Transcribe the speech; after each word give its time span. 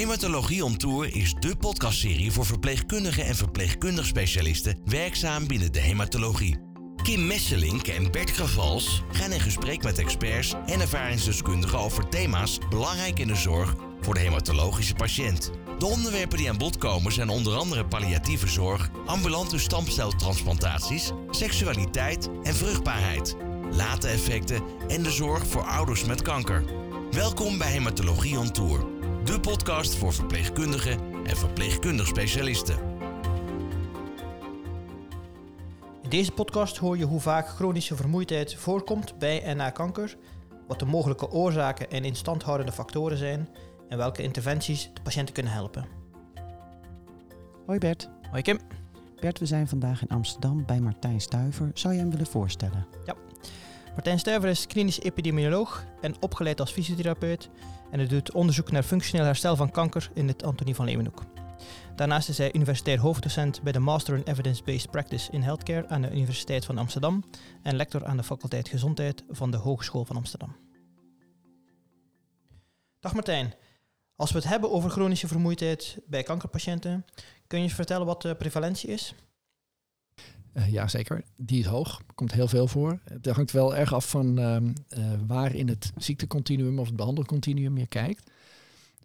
Hematologie 0.00 0.64
on 0.64 0.76
Tour 0.76 1.16
is 1.16 1.34
de 1.38 1.56
podcastserie 1.56 2.32
voor 2.32 2.46
verpleegkundigen 2.46 3.24
en 3.24 3.36
verpleegkundig 3.36 4.06
specialisten 4.06 4.78
werkzaam 4.84 5.46
binnen 5.46 5.72
de 5.72 5.80
hematologie. 5.80 6.58
Kim 7.02 7.26
Messelink 7.26 7.86
en 7.86 8.10
Bert 8.10 8.30
Gravals 8.30 9.02
gaan 9.12 9.32
in 9.32 9.40
gesprek 9.40 9.82
met 9.82 9.98
experts 9.98 10.54
en 10.66 10.80
ervaringsdeskundigen 10.80 11.78
over 11.78 12.08
thema's 12.08 12.58
belangrijk 12.70 13.18
in 13.18 13.26
de 13.26 13.34
zorg 13.34 13.74
voor 14.00 14.14
de 14.14 14.20
hematologische 14.20 14.94
patiënt. 14.94 15.50
De 15.78 15.86
onderwerpen 15.86 16.38
die 16.38 16.48
aan 16.48 16.58
bod 16.58 16.78
komen 16.78 17.12
zijn 17.12 17.28
onder 17.28 17.56
andere 17.56 17.86
palliatieve 17.86 18.48
zorg, 18.48 18.90
ambulante 19.06 19.58
stamceltransplantaties, 19.58 21.10
seksualiteit 21.30 22.28
en 22.42 22.54
vruchtbaarheid, 22.54 23.36
late 23.70 24.08
effecten 24.08 24.62
en 24.88 25.02
de 25.02 25.10
zorg 25.10 25.46
voor 25.46 25.62
ouders 25.62 26.04
met 26.04 26.22
kanker. 26.22 26.64
Welkom 27.10 27.58
bij 27.58 27.70
Hematologie 27.70 28.38
on 28.38 28.50
Tour, 28.50 28.84
de 29.30 29.40
podcast 29.40 29.94
voor 29.94 30.12
verpleegkundigen 30.12 30.98
en 31.24 31.36
verpleegkundig 31.36 32.06
specialisten. 32.06 32.78
In 36.02 36.10
deze 36.10 36.32
podcast 36.32 36.76
hoor 36.76 36.98
je 36.98 37.04
hoe 37.04 37.20
vaak 37.20 37.48
chronische 37.48 37.96
vermoeidheid 37.96 38.54
voorkomt 38.54 39.18
bij 39.18 39.42
en 39.42 39.56
na 39.56 39.70
kanker, 39.70 40.16
wat 40.68 40.78
de 40.78 40.84
mogelijke 40.84 41.30
oorzaken 41.30 41.90
en 41.90 42.04
instandhoudende 42.04 42.72
factoren 42.72 43.16
zijn 43.16 43.48
en 43.88 43.98
welke 43.98 44.22
interventies 44.22 44.90
de 44.94 45.02
patiënten 45.02 45.34
kunnen 45.34 45.52
helpen. 45.52 45.86
Hoi 47.66 47.78
Bert. 47.78 48.08
Hoi 48.30 48.42
Kim. 48.42 48.58
Bert, 49.20 49.38
we 49.38 49.46
zijn 49.46 49.68
vandaag 49.68 50.02
in 50.02 50.08
Amsterdam 50.08 50.66
bij 50.66 50.80
Martijn 50.80 51.20
Stuiver. 51.20 51.70
Zou 51.74 51.94
je 51.94 52.00
hem 52.00 52.10
willen 52.10 52.26
voorstellen? 52.26 52.86
Martijn 53.92 54.18
Stuiver 54.18 54.48
is 54.48 54.66
klinisch 54.66 55.00
epidemioloog 55.00 55.84
en 56.00 56.14
opgeleid 56.20 56.60
als 56.60 56.72
fysiotherapeut 56.72 57.50
en 57.90 57.98
hij 57.98 58.08
doet 58.08 58.32
onderzoek 58.32 58.70
naar 58.70 58.82
functioneel 58.82 59.26
herstel 59.26 59.56
van 59.56 59.70
kanker 59.70 60.10
in 60.14 60.28
het 60.28 60.42
Antonie 60.42 60.74
van 60.74 60.84
Leeuwenhoek. 60.84 61.22
Daarnaast 61.96 62.28
is 62.28 62.38
hij 62.38 62.54
universitair 62.54 62.98
hoofddocent 62.98 63.62
bij 63.62 63.72
de 63.72 63.78
Master 63.78 64.16
in 64.16 64.22
Evidence-Based 64.22 64.90
Practice 64.90 65.32
in 65.32 65.42
Healthcare 65.42 65.88
aan 65.88 66.02
de 66.02 66.10
Universiteit 66.10 66.64
van 66.64 66.78
Amsterdam 66.78 67.24
en 67.62 67.76
lector 67.76 68.04
aan 68.04 68.16
de 68.16 68.22
faculteit 68.22 68.68
Gezondheid 68.68 69.24
van 69.28 69.50
de 69.50 69.56
Hogeschool 69.56 70.04
van 70.04 70.16
Amsterdam. 70.16 70.56
Dag 73.00 73.14
Martijn. 73.14 73.54
Als 74.16 74.30
we 74.32 74.38
het 74.38 74.48
hebben 74.48 74.70
over 74.70 74.90
chronische 74.90 75.28
vermoeidheid 75.28 75.98
bij 76.06 76.22
kankerpatiënten, 76.22 77.04
kun 77.46 77.58
je 77.58 77.64
eens 77.64 77.74
vertellen 77.74 78.06
wat 78.06 78.22
de 78.22 78.34
prevalentie 78.34 78.88
is? 78.88 79.14
Uh, 80.54 80.72
ja, 80.72 80.88
zeker. 80.88 81.24
Die 81.36 81.58
is 81.58 81.66
hoog. 81.66 82.00
Komt 82.14 82.32
heel 82.32 82.48
veel 82.48 82.66
voor. 82.66 82.98
Het 83.04 83.26
hangt 83.26 83.50
wel 83.50 83.76
erg 83.76 83.94
af 83.94 84.10
van 84.10 84.40
uh, 84.40 84.56
uh, 84.56 85.12
waar 85.26 85.54
in 85.54 85.68
het 85.68 85.92
ziektecontinuum 85.96 86.78
of 86.78 86.86
het 86.86 86.96
behandelcontinuum 86.96 87.78
je 87.78 87.86
kijkt. 87.86 88.30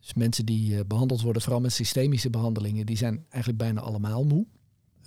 Dus 0.05 0.13
mensen 0.13 0.45
die 0.45 0.77
eh, 0.77 0.85
behandeld 0.87 1.21
worden, 1.21 1.41
vooral 1.41 1.61
met 1.61 1.71
systemische 1.71 2.29
behandelingen, 2.29 2.85
die 2.85 2.97
zijn 2.97 3.25
eigenlijk 3.29 3.63
bijna 3.63 3.81
allemaal 3.81 4.25
moe. 4.25 4.45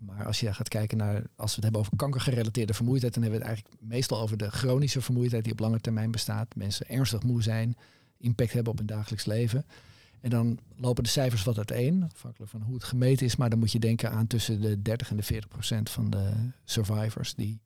Maar 0.03 0.27
als 0.27 0.41
je 0.41 0.55
gaat 0.55 0.69
kijken 0.69 0.99
naar, 0.99 1.23
als 1.37 1.51
we 1.51 1.55
het 1.55 1.63
hebben 1.63 1.81
over 1.81 1.97
kankergerelateerde 1.97 2.75
vermoeidheid, 2.75 3.15
dan 3.15 3.23
hebben 3.23 3.41
we 3.41 3.47
het 3.47 3.55
eigenlijk 3.55 3.91
meestal 3.91 4.21
over 4.21 4.37
de 4.37 4.51
chronische 4.51 5.01
vermoeidheid 5.01 5.45
die 5.45 5.53
op 5.53 5.59
lange 5.59 5.81
termijn 5.81 6.11
bestaat. 6.11 6.55
Mensen 6.57 6.89
ernstig 6.89 7.23
moe 7.23 7.43
zijn, 7.43 7.77
impact 8.19 8.53
hebben 8.53 8.73
op 8.73 8.79
hun 8.79 8.87
dagelijks 8.87 9.25
leven. 9.25 9.65
En 10.21 10.31
dan 10.31 10.59
lopen 10.77 11.03
de 11.03 11.09
cijfers 11.09 11.45
wat 11.45 11.57
uiteen, 11.57 12.05
afhankelijk 12.15 12.51
van 12.51 12.63
hoe 12.63 12.75
het 12.75 12.85
gemeten 12.85 13.27
is. 13.27 13.37
Maar 13.37 13.51
dan 13.51 13.59
moet 13.59 13.73
je 13.73 13.79
denken 13.79 14.11
aan 14.11 14.27
tussen 14.27 14.61
de 14.61 14.83
30 14.83 15.11
en 15.11 15.17
de 15.17 15.23
40 15.23 15.49
procent 15.49 15.91
van 15.91 16.11
de 16.11 16.33
survivors 16.65 17.35
die 17.35 17.61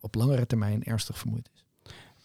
op 0.00 0.14
langere 0.14 0.46
termijn 0.46 0.84
ernstig 0.84 1.18
vermoeid 1.18 1.50
is. 1.54 1.64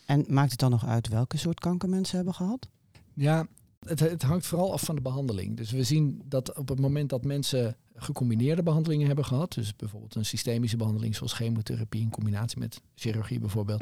En 0.05 0.25
maakt 0.27 0.51
het 0.51 0.59
dan 0.59 0.71
nog 0.71 0.85
uit 0.85 1.07
welke 1.07 1.37
soort 1.37 1.59
kanker 1.59 1.89
mensen 1.89 2.15
hebben 2.15 2.33
gehad? 2.33 2.69
Ja, 3.13 3.47
het, 3.79 3.99
het 3.99 4.21
hangt 4.21 4.45
vooral 4.45 4.73
af 4.73 4.81
van 4.81 4.95
de 4.95 5.01
behandeling. 5.01 5.57
Dus 5.57 5.71
we 5.71 5.83
zien 5.83 6.21
dat 6.25 6.57
op 6.57 6.69
het 6.69 6.79
moment 6.79 7.09
dat 7.09 7.25
mensen 7.25 7.75
gecombineerde 7.95 8.63
behandelingen 8.63 9.07
hebben 9.07 9.25
gehad, 9.25 9.53
dus 9.53 9.75
bijvoorbeeld 9.75 10.15
een 10.15 10.25
systemische 10.25 10.77
behandeling 10.77 11.15
zoals 11.15 11.33
chemotherapie 11.33 12.01
in 12.01 12.09
combinatie 12.09 12.59
met 12.59 12.81
chirurgie 12.95 13.39
bijvoorbeeld, 13.39 13.81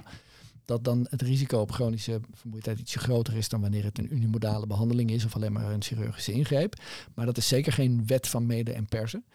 dat 0.68 0.84
dan 0.84 1.08
het 1.10 1.22
risico 1.22 1.60
op 1.60 1.72
chronische 1.72 2.20
vermoeidheid 2.34 2.80
ietsje 2.80 3.00
groter 3.00 3.36
is 3.36 3.50
dan 3.50 3.62
wanneer 3.62 3.84
het 3.84 3.98
een 3.98 4.14
unimodale 4.16 4.68
behandeling 4.68 5.12
is 5.12 5.26
of 5.26 5.36
alleen 5.36 5.52
maar 5.52 5.72
een 5.72 5.84
chirurgische 5.84 6.32
ingreep. 6.32 6.74
Maar 7.14 7.26
dat 7.26 7.38
is 7.38 7.48
zeker 7.48 7.74
geen 7.74 8.04
wet 8.06 8.28
van 8.28 8.46
mede 8.46 8.74
en 8.74 8.86
persen. 8.86 9.26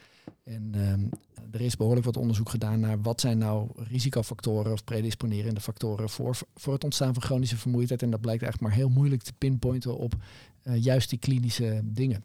En 0.45 0.75
um, 0.91 1.11
er 1.51 1.61
is 1.61 1.77
behoorlijk 1.77 2.07
wat 2.07 2.17
onderzoek 2.17 2.49
gedaan 2.49 2.81
naar 2.81 3.03
wat 3.03 3.21
zijn 3.21 3.39
nou 3.39 3.71
risicofactoren 3.75 4.73
of 4.73 4.85
predisponerende 4.85 5.61
factoren 5.61 6.09
voor, 6.09 6.39
voor 6.55 6.73
het 6.73 6.85
ontstaan 6.85 7.15
van 7.15 7.23
chronische 7.23 7.57
vermoeidheid. 7.57 8.03
En 8.03 8.11
dat 8.11 8.21
blijkt 8.21 8.43
eigenlijk 8.43 8.73
maar 8.73 8.83
heel 8.83 8.95
moeilijk 8.95 9.23
te 9.23 9.33
pinpointen 9.39 9.97
op 9.97 10.15
uh, 10.63 10.83
juist 10.83 11.11
die 11.11 11.19
klinische 11.19 11.81
dingen. 11.85 12.25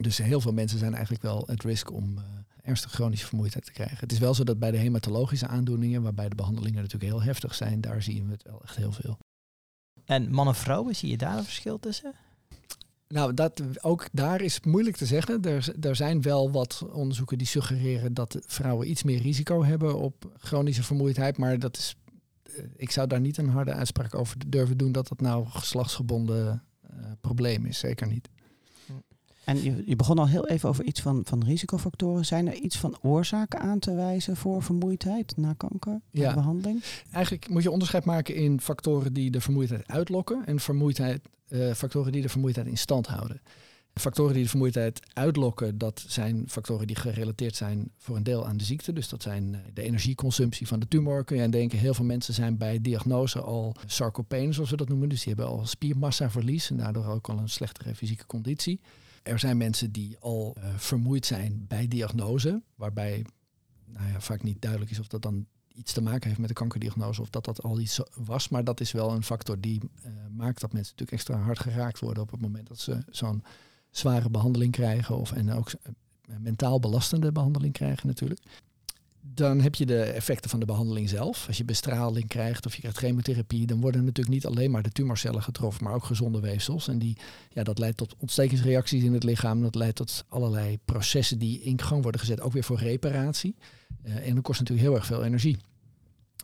Dus 0.00 0.18
heel 0.18 0.40
veel 0.40 0.52
mensen 0.52 0.78
zijn 0.78 0.92
eigenlijk 0.92 1.22
wel 1.22 1.42
het 1.46 1.62
risk 1.62 1.92
om 1.92 2.18
uh, 2.18 2.24
ernstige 2.64 2.94
chronische 2.94 3.26
vermoeidheid 3.26 3.64
te 3.64 3.72
krijgen. 3.72 3.98
Het 3.98 4.12
is 4.12 4.18
wel 4.18 4.34
zo 4.34 4.44
dat 4.44 4.58
bij 4.58 4.70
de 4.70 4.76
hematologische 4.76 5.46
aandoeningen, 5.46 6.02
waarbij 6.02 6.28
de 6.28 6.34
behandelingen 6.34 6.82
natuurlijk 6.82 7.12
heel 7.12 7.22
heftig 7.22 7.54
zijn, 7.54 7.80
daar 7.80 8.02
zien 8.02 8.26
we 8.26 8.32
het 8.32 8.42
wel 8.42 8.62
echt 8.62 8.76
heel 8.76 8.92
veel. 8.92 9.18
En 10.04 10.30
mannen-vrouwen, 10.30 10.96
zie 10.96 11.10
je 11.10 11.16
daar 11.16 11.38
een 11.38 11.44
verschil 11.44 11.78
tussen? 11.78 12.14
Nou, 13.08 13.34
dat, 13.34 13.62
ook 13.84 14.08
daar 14.12 14.40
is 14.40 14.54
het 14.54 14.64
moeilijk 14.64 14.96
te 14.96 15.06
zeggen. 15.06 15.42
Er, 15.42 15.74
er 15.80 15.96
zijn 15.96 16.22
wel 16.22 16.50
wat 16.50 16.86
onderzoeken 16.92 17.38
die 17.38 17.46
suggereren 17.46 18.14
dat 18.14 18.38
vrouwen 18.46 18.90
iets 18.90 19.02
meer 19.02 19.20
risico 19.20 19.64
hebben 19.64 19.98
op 19.98 20.32
chronische 20.38 20.82
vermoeidheid. 20.82 21.38
Maar 21.38 21.58
dat 21.58 21.76
is, 21.76 21.96
ik 22.76 22.90
zou 22.90 23.06
daar 23.06 23.20
niet 23.20 23.36
een 23.36 23.48
harde 23.48 23.72
uitspraak 23.72 24.14
over 24.14 24.36
durven 24.46 24.76
doen 24.76 24.92
dat 24.92 25.08
dat 25.08 25.20
nou 25.20 25.46
geslachtsgebonden 25.46 26.62
uh, 26.90 27.06
probleem 27.20 27.66
is. 27.66 27.78
Zeker 27.78 28.06
niet. 28.06 28.28
En 29.44 29.62
je, 29.62 29.82
je, 29.86 29.96
begon 29.96 30.18
al 30.18 30.28
heel 30.28 30.48
even 30.48 30.68
over 30.68 30.84
iets 30.84 31.00
van, 31.00 31.22
van 31.24 31.44
risicofactoren. 31.44 32.24
Zijn 32.24 32.46
er 32.46 32.54
iets 32.54 32.78
van 32.78 32.96
oorzaken 33.02 33.60
aan 33.60 33.78
te 33.78 33.94
wijzen 33.94 34.36
voor 34.36 34.62
vermoeidheid 34.62 35.36
na 35.36 35.52
kanker, 35.52 36.00
ja. 36.10 36.34
behandeling? 36.34 36.82
Eigenlijk 37.10 37.48
moet 37.48 37.62
je 37.62 37.70
onderscheid 37.70 38.04
maken 38.04 38.34
in 38.34 38.60
factoren 38.60 39.12
die 39.12 39.30
de 39.30 39.40
vermoeidheid 39.40 39.86
uitlokken 39.86 40.46
en 40.46 40.60
vermoeidheid, 40.60 41.20
uh, 41.48 41.72
factoren 41.72 42.12
die 42.12 42.22
de 42.22 42.28
vermoeidheid 42.28 42.66
in 42.66 42.78
stand 42.78 43.06
houden. 43.06 43.40
Factoren 43.94 44.34
die 44.34 44.42
de 44.42 44.48
vermoeidheid 44.48 45.00
uitlokken, 45.12 45.78
dat 45.78 46.04
zijn 46.06 46.44
factoren 46.48 46.86
die 46.86 46.96
gerelateerd 46.96 47.56
zijn 47.56 47.90
voor 47.98 48.16
een 48.16 48.22
deel 48.22 48.46
aan 48.46 48.56
de 48.56 48.64
ziekte. 48.64 48.92
Dus 48.92 49.08
dat 49.08 49.22
zijn 49.22 49.62
de 49.74 49.82
energieconsumptie 49.82 50.66
van 50.66 50.80
de 50.80 50.88
tumor. 50.88 51.24
Kun 51.24 51.36
je 51.36 51.42
aan 51.42 51.50
denken, 51.50 51.78
heel 51.78 51.94
veel 51.94 52.04
mensen 52.04 52.34
zijn 52.34 52.56
bij 52.56 52.80
diagnose 52.80 53.40
al 53.40 53.74
sarcopene, 53.86 54.52
zoals 54.52 54.70
we 54.70 54.76
dat 54.76 54.88
noemen. 54.88 55.08
Dus 55.08 55.22
die 55.22 55.34
hebben 55.34 55.52
al 55.52 55.66
spiermassaverlies 55.66 56.70
en 56.70 56.76
daardoor 56.76 57.06
ook 57.06 57.28
al 57.28 57.38
een 57.38 57.48
slechtere 57.48 57.94
fysieke 57.94 58.26
conditie. 58.26 58.80
Er 59.24 59.38
zijn 59.38 59.56
mensen 59.56 59.92
die 59.92 60.18
al 60.18 60.56
uh, 60.58 60.64
vermoeid 60.76 61.26
zijn 61.26 61.64
bij 61.68 61.88
diagnose, 61.88 62.62
waarbij 62.74 63.24
nou 63.86 64.08
ja, 64.08 64.20
vaak 64.20 64.42
niet 64.42 64.60
duidelijk 64.60 64.90
is 64.90 64.98
of 64.98 65.06
dat 65.06 65.22
dan 65.22 65.46
iets 65.74 65.92
te 65.92 66.02
maken 66.02 66.28
heeft 66.28 66.40
met 66.40 66.48
de 66.48 66.54
kankerdiagnose 66.54 67.20
of 67.20 67.30
dat 67.30 67.44
dat 67.44 67.62
al 67.62 67.80
iets 67.80 68.00
was. 68.14 68.48
Maar 68.48 68.64
dat 68.64 68.80
is 68.80 68.92
wel 68.92 69.10
een 69.10 69.22
factor 69.22 69.60
die 69.60 69.80
uh, 69.82 70.12
maakt 70.30 70.60
dat 70.60 70.72
mensen 70.72 70.94
natuurlijk 70.96 71.12
extra 71.12 71.36
hard 71.36 71.58
geraakt 71.58 71.98
worden 71.98 72.22
op 72.22 72.30
het 72.30 72.40
moment 72.40 72.68
dat 72.68 72.78
ze 72.78 72.98
zo'n 73.08 73.44
zware 73.90 74.30
behandeling 74.30 74.72
krijgen 74.72 75.16
of 75.16 75.32
en 75.32 75.52
ook 75.52 75.72
uh, 75.72 76.36
mentaal 76.38 76.80
belastende 76.80 77.32
behandeling 77.32 77.72
krijgen 77.72 78.06
natuurlijk. 78.06 78.40
Dan 79.26 79.60
heb 79.60 79.74
je 79.74 79.86
de 79.86 80.02
effecten 80.02 80.50
van 80.50 80.60
de 80.60 80.66
behandeling 80.66 81.08
zelf. 81.08 81.46
Als 81.46 81.56
je 81.56 81.64
bestraling 81.64 82.28
krijgt 82.28 82.66
of 82.66 82.74
je 82.74 82.80
krijgt 82.80 82.98
chemotherapie, 82.98 83.66
dan 83.66 83.80
worden 83.80 84.04
natuurlijk 84.04 84.34
niet 84.34 84.46
alleen 84.46 84.70
maar 84.70 84.82
de 84.82 84.90
tumorcellen 84.90 85.42
getroffen, 85.42 85.84
maar 85.84 85.94
ook 85.94 86.04
gezonde 86.04 86.40
weefsels. 86.40 86.88
En 86.88 86.98
die, 86.98 87.16
ja, 87.50 87.62
dat 87.62 87.78
leidt 87.78 87.96
tot 87.96 88.14
ontstekingsreacties 88.18 89.02
in 89.02 89.12
het 89.12 89.24
lichaam. 89.24 89.62
Dat 89.62 89.74
leidt 89.74 89.96
tot 89.96 90.24
allerlei 90.28 90.78
processen 90.84 91.38
die 91.38 91.60
in 91.60 91.80
gang 91.80 92.02
worden 92.02 92.20
gezet, 92.20 92.40
ook 92.40 92.52
weer 92.52 92.64
voor 92.64 92.78
reparatie. 92.78 93.54
Uh, 94.04 94.28
en 94.28 94.34
dat 94.34 94.44
kost 94.44 94.60
natuurlijk 94.60 94.88
heel 94.88 94.96
erg 94.96 95.06
veel 95.06 95.24
energie. 95.24 95.56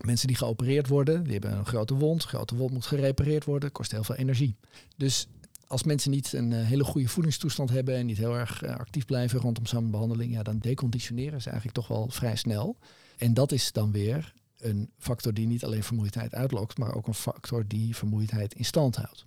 Mensen 0.04 0.26
die 0.26 0.36
geopereerd 0.36 0.88
worden, 0.88 1.22
die 1.22 1.32
hebben 1.32 1.52
een 1.52 1.66
grote 1.66 1.94
wond. 1.94 2.22
Een 2.22 2.28
grote 2.28 2.56
wond 2.56 2.72
moet 2.72 2.86
gerepareerd 2.86 3.44
worden, 3.44 3.72
kost 3.72 3.90
heel 3.90 4.04
veel 4.04 4.14
energie. 4.14 4.56
Dus 4.96 5.26
als 5.70 5.82
mensen 5.82 6.10
niet 6.10 6.32
een 6.32 6.50
uh, 6.50 6.66
hele 6.66 6.84
goede 6.84 7.08
voedingstoestand 7.08 7.70
hebben 7.70 7.96
en 7.96 8.06
niet 8.06 8.16
heel 8.16 8.36
erg 8.36 8.62
uh, 8.62 8.76
actief 8.76 9.04
blijven 9.04 9.40
rondom 9.40 9.66
zo'n 9.66 9.90
behandeling, 9.90 10.32
ja, 10.32 10.42
dan 10.42 10.58
deconditioneren 10.58 11.42
ze 11.42 11.50
eigenlijk 11.50 11.78
toch 11.78 11.88
wel 11.88 12.08
vrij 12.08 12.36
snel. 12.36 12.76
En 13.16 13.34
dat 13.34 13.52
is 13.52 13.72
dan 13.72 13.92
weer 13.92 14.34
een 14.58 14.90
factor 14.98 15.34
die 15.34 15.46
niet 15.46 15.64
alleen 15.64 15.82
vermoeidheid 15.82 16.34
uitlokt, 16.34 16.78
maar 16.78 16.94
ook 16.94 17.06
een 17.06 17.14
factor 17.14 17.66
die 17.66 17.96
vermoeidheid 17.96 18.54
in 18.54 18.64
stand 18.64 18.96
houdt. 18.96 19.26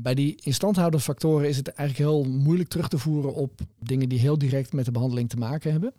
Bij 0.00 0.14
die 0.14 0.40
instandhoudende 0.42 1.04
factoren 1.04 1.48
is 1.48 1.56
het 1.56 1.68
eigenlijk 1.68 2.10
heel 2.10 2.32
moeilijk 2.32 2.68
terug 2.68 2.88
te 2.88 2.98
voeren 2.98 3.34
op 3.34 3.60
dingen 3.78 4.08
die 4.08 4.18
heel 4.18 4.38
direct 4.38 4.72
met 4.72 4.84
de 4.84 4.90
behandeling 4.90 5.28
te 5.28 5.36
maken 5.36 5.72
hebben. 5.72 5.92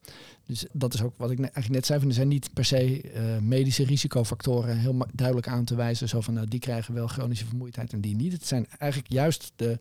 Dus 0.45 0.65
dat 0.71 0.93
is 0.93 1.01
ook 1.01 1.13
wat 1.17 1.31
ik 1.31 1.39
eigenlijk 1.39 1.69
net 1.69 1.85
zei. 1.85 1.99
Van, 1.99 2.07
er 2.07 2.13
zijn 2.13 2.27
niet 2.27 2.53
per 2.53 2.65
se 2.65 3.03
uh, 3.03 3.37
medische 3.37 3.85
risicofactoren 3.85 4.77
heel 4.77 5.05
duidelijk 5.13 5.47
aan 5.47 5.65
te 5.65 5.75
wijzen. 5.75 6.09
Zo 6.09 6.21
van 6.21 6.33
nou, 6.33 6.47
die 6.47 6.59
krijgen 6.59 6.93
wel 6.93 7.07
chronische 7.07 7.45
vermoeidheid 7.45 7.93
en 7.93 8.01
die 8.01 8.15
niet. 8.15 8.33
Het 8.33 8.47
zijn 8.47 8.67
eigenlijk 8.77 9.11
juist 9.11 9.51
de 9.55 9.79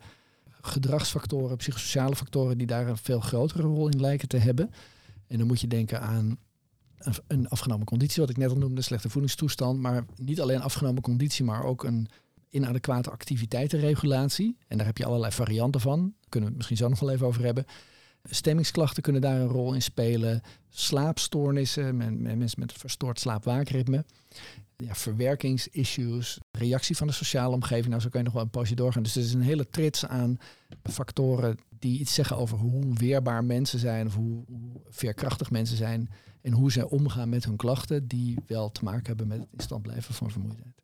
gedragsfactoren, 0.60 1.56
psychosociale 1.56 2.16
factoren 2.16 2.58
die 2.58 2.66
daar 2.66 2.88
een 2.88 2.96
veel 2.96 3.20
grotere 3.20 3.62
rol 3.62 3.88
in 3.88 4.00
lijken 4.00 4.28
te 4.28 4.36
hebben. 4.36 4.70
En 5.26 5.38
dan 5.38 5.46
moet 5.46 5.60
je 5.60 5.68
denken 5.68 6.00
aan 6.00 6.38
een 7.26 7.48
afgenomen 7.48 7.86
conditie, 7.86 8.20
wat 8.20 8.30
ik 8.30 8.36
net 8.36 8.50
al 8.50 8.56
noemde, 8.56 8.82
slechte 8.82 9.10
voedingstoestand. 9.10 9.80
Maar 9.80 10.04
niet 10.16 10.40
alleen 10.40 10.60
afgenomen 10.60 11.02
conditie, 11.02 11.44
maar 11.44 11.64
ook 11.64 11.84
een 11.84 12.08
inadequate 12.52 13.10
activiteitenregulatie. 13.10 14.56
En 14.68 14.76
daar 14.76 14.86
heb 14.86 14.98
je 14.98 15.04
allerlei 15.04 15.32
varianten 15.32 15.80
van. 15.80 16.14
Kunnen 16.28 16.40
we 16.40 16.46
het 16.46 16.56
misschien 16.56 16.76
zo 16.76 16.88
nog 16.88 17.00
wel 17.00 17.10
even 17.10 17.26
over 17.26 17.44
hebben. 17.44 17.64
Stemmingsklachten 18.24 19.02
kunnen 19.02 19.22
daar 19.22 19.40
een 19.40 19.48
rol 19.48 19.74
in 19.74 19.82
spelen. 19.82 20.42
Slaapstoornissen, 20.68 21.96
mensen 22.22 22.60
met 22.60 22.72
verstoord 22.72 23.20
slaapwaakritme. 23.20 24.04
Ja, 24.76 24.94
verwerkingsissues, 24.94 26.38
reactie 26.50 26.96
van 26.96 27.06
de 27.06 27.12
sociale 27.12 27.54
omgeving. 27.54 27.88
Nou, 27.88 28.00
zo 28.00 28.08
kan 28.08 28.20
je 28.20 28.26
nog 28.26 28.34
wel 28.34 28.42
een 28.42 28.50
poosje 28.50 28.74
doorgaan. 28.74 29.02
Dus 29.02 29.16
er 29.16 29.22
is 29.22 29.34
een 29.34 29.40
hele 29.40 29.68
trits 29.68 30.06
aan 30.06 30.38
factoren 30.82 31.58
die 31.78 32.00
iets 32.00 32.14
zeggen 32.14 32.36
over 32.36 32.58
hoe 32.58 32.94
weerbaar 32.94 33.44
mensen 33.44 33.78
zijn, 33.78 34.06
of 34.06 34.14
hoe, 34.14 34.44
veerkrachtig 34.88 35.50
mensen 35.50 35.76
zijn 35.76 36.10
en 36.40 36.52
hoe 36.52 36.72
ze 36.72 36.90
omgaan 36.90 37.28
met 37.28 37.44
hun 37.44 37.56
klachten, 37.56 38.08
die 38.08 38.38
wel 38.46 38.70
te 38.70 38.84
maken 38.84 39.06
hebben 39.06 39.28
met 39.28 39.38
het 39.38 39.48
in 39.52 39.60
stand 39.60 39.82
blijven 39.82 40.14
van 40.14 40.30
vermoeidheid. 40.30 40.82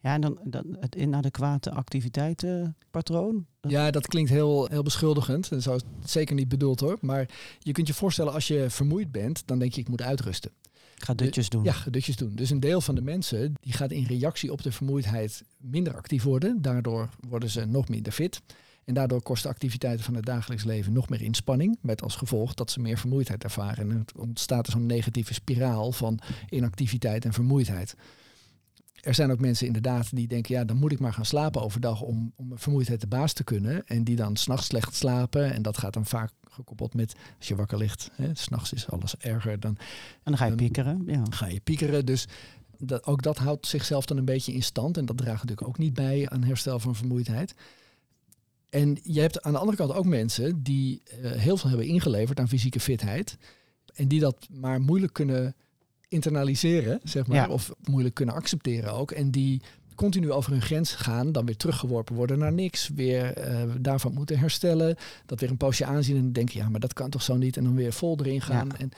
Ja, 0.00 0.14
en 0.14 0.20
dan, 0.20 0.38
dan 0.44 0.76
het 0.80 0.94
inadequate 0.94 1.70
activiteitenpatroon. 1.70 3.46
Ja, 3.60 3.90
dat 3.90 4.06
klinkt 4.06 4.30
heel, 4.30 4.66
heel 4.66 4.82
beschuldigend. 4.82 5.52
En 5.52 5.62
zo 5.62 5.74
is 5.74 5.82
het 6.00 6.10
zeker 6.10 6.34
niet 6.34 6.48
bedoeld 6.48 6.80
hoor. 6.80 6.98
Maar 7.00 7.28
je 7.58 7.72
kunt 7.72 7.86
je 7.86 7.94
voorstellen, 7.94 8.32
als 8.32 8.46
je 8.48 8.70
vermoeid 8.70 9.12
bent, 9.12 9.42
dan 9.46 9.58
denk 9.58 9.72
je 9.72 9.80
ik 9.80 9.88
moet 9.88 10.02
uitrusten. 10.02 10.50
Ga 10.94 11.14
dutjes 11.14 11.48
doen. 11.48 11.64
Ja, 11.64 11.74
dutjes 11.90 12.16
doen. 12.16 12.34
Dus 12.34 12.50
een 12.50 12.60
deel 12.60 12.80
van 12.80 12.94
de 12.94 13.02
mensen 13.02 13.54
die 13.60 13.72
gaat 13.72 13.90
in 13.90 14.04
reactie 14.04 14.52
op 14.52 14.62
de 14.62 14.72
vermoeidheid 14.72 15.44
minder 15.56 15.94
actief 15.94 16.22
worden. 16.22 16.62
Daardoor 16.62 17.08
worden 17.28 17.50
ze 17.50 17.64
nog 17.64 17.88
minder 17.88 18.12
fit. 18.12 18.42
En 18.84 18.94
daardoor 18.94 19.22
kosten 19.22 19.50
activiteiten 19.50 20.04
van 20.04 20.14
het 20.14 20.24
dagelijks 20.24 20.64
leven 20.64 20.92
nog 20.92 21.08
meer 21.08 21.22
inspanning. 21.22 21.78
Met 21.80 22.02
als 22.02 22.16
gevolg 22.16 22.54
dat 22.54 22.70
ze 22.70 22.80
meer 22.80 22.98
vermoeidheid 22.98 23.44
ervaren. 23.44 23.90
En 23.90 23.98
het 23.98 24.12
ontstaat 24.16 24.66
er 24.66 24.72
zo'n 24.72 24.86
negatieve 24.86 25.34
spiraal 25.34 25.92
van 25.92 26.18
inactiviteit 26.48 27.24
en 27.24 27.32
vermoeidheid. 27.32 27.94
Er 29.00 29.14
zijn 29.14 29.30
ook 29.30 29.40
mensen 29.40 29.66
inderdaad 29.66 30.16
die 30.16 30.28
denken, 30.28 30.54
ja, 30.54 30.64
dan 30.64 30.76
moet 30.76 30.92
ik 30.92 30.98
maar 30.98 31.12
gaan 31.12 31.24
slapen 31.24 31.62
overdag 31.62 32.00
om, 32.00 32.32
om 32.36 32.58
vermoeidheid 32.58 33.00
de 33.00 33.06
baas 33.06 33.32
te 33.32 33.44
kunnen. 33.44 33.86
En 33.86 34.04
die 34.04 34.16
dan 34.16 34.36
s'nachts 34.36 34.66
slecht 34.66 34.94
slapen. 34.94 35.52
En 35.52 35.62
dat 35.62 35.78
gaat 35.78 35.92
dan 35.92 36.06
vaak 36.06 36.32
gekoppeld 36.50 36.94
met 36.94 37.14
als 37.38 37.48
je 37.48 37.56
wakker 37.56 37.78
ligt. 37.78 38.10
S'nachts 38.32 38.72
is 38.72 38.90
alles 38.90 39.16
erger. 39.16 39.60
Dan, 39.60 39.76
en 39.78 39.86
dan 40.24 40.36
ga 40.36 40.44
je 40.44 40.54
piekeren. 40.54 41.02
Ja. 41.06 41.22
Ga 41.30 41.46
je 41.46 41.60
piekeren. 41.60 42.06
Dus 42.06 42.26
dat, 42.78 43.06
ook 43.06 43.22
dat 43.22 43.38
houdt 43.38 43.66
zichzelf 43.66 44.06
dan 44.06 44.16
een 44.16 44.24
beetje 44.24 44.52
in 44.52 44.62
stand. 44.62 44.96
En 44.96 45.06
dat 45.06 45.16
draagt 45.16 45.42
natuurlijk 45.42 45.68
ook 45.68 45.78
niet 45.78 45.94
bij 45.94 46.28
aan 46.28 46.42
herstel 46.42 46.78
van 46.78 46.96
vermoeidheid. 46.96 47.54
En 48.70 48.98
je 49.02 49.20
hebt 49.20 49.42
aan 49.42 49.52
de 49.52 49.58
andere 49.58 49.76
kant 49.76 49.92
ook 49.92 50.04
mensen 50.04 50.62
die 50.62 51.02
uh, 51.22 51.30
heel 51.30 51.56
veel 51.56 51.68
hebben 51.68 51.86
ingeleverd 51.86 52.40
aan 52.40 52.48
fysieke 52.48 52.80
fitheid. 52.80 53.36
En 53.94 54.08
die 54.08 54.20
dat 54.20 54.48
maar 54.50 54.80
moeilijk 54.80 55.12
kunnen 55.12 55.54
internaliseren, 56.10 57.00
zeg 57.04 57.26
maar. 57.26 57.50
Of 57.50 57.72
moeilijk 57.84 58.14
kunnen 58.14 58.34
accepteren 58.34 58.92
ook. 58.92 59.10
En 59.10 59.30
die 59.30 59.60
continu 59.94 60.32
over 60.32 60.52
hun 60.52 60.62
grens 60.62 60.92
gaan, 60.92 61.32
dan 61.32 61.46
weer 61.46 61.56
teruggeworpen 61.56 62.14
worden 62.14 62.38
naar 62.38 62.52
niks, 62.52 62.88
weer 62.88 63.38
uh, 63.38 63.62
daarvan 63.78 64.12
moeten 64.12 64.38
herstellen, 64.38 64.96
dat 65.26 65.40
weer 65.40 65.50
een 65.50 65.56
poosje 65.56 65.84
aanzien 65.84 66.16
en 66.16 66.32
denken, 66.32 66.60
ja, 66.60 66.68
maar 66.68 66.80
dat 66.80 66.92
kan 66.92 67.10
toch 67.10 67.22
zo 67.22 67.36
niet, 67.36 67.56
en 67.56 67.64
dan 67.64 67.74
weer 67.74 67.92
vol 67.92 68.18
erin 68.20 68.40
gaan. 68.40 68.76
En 68.76 68.90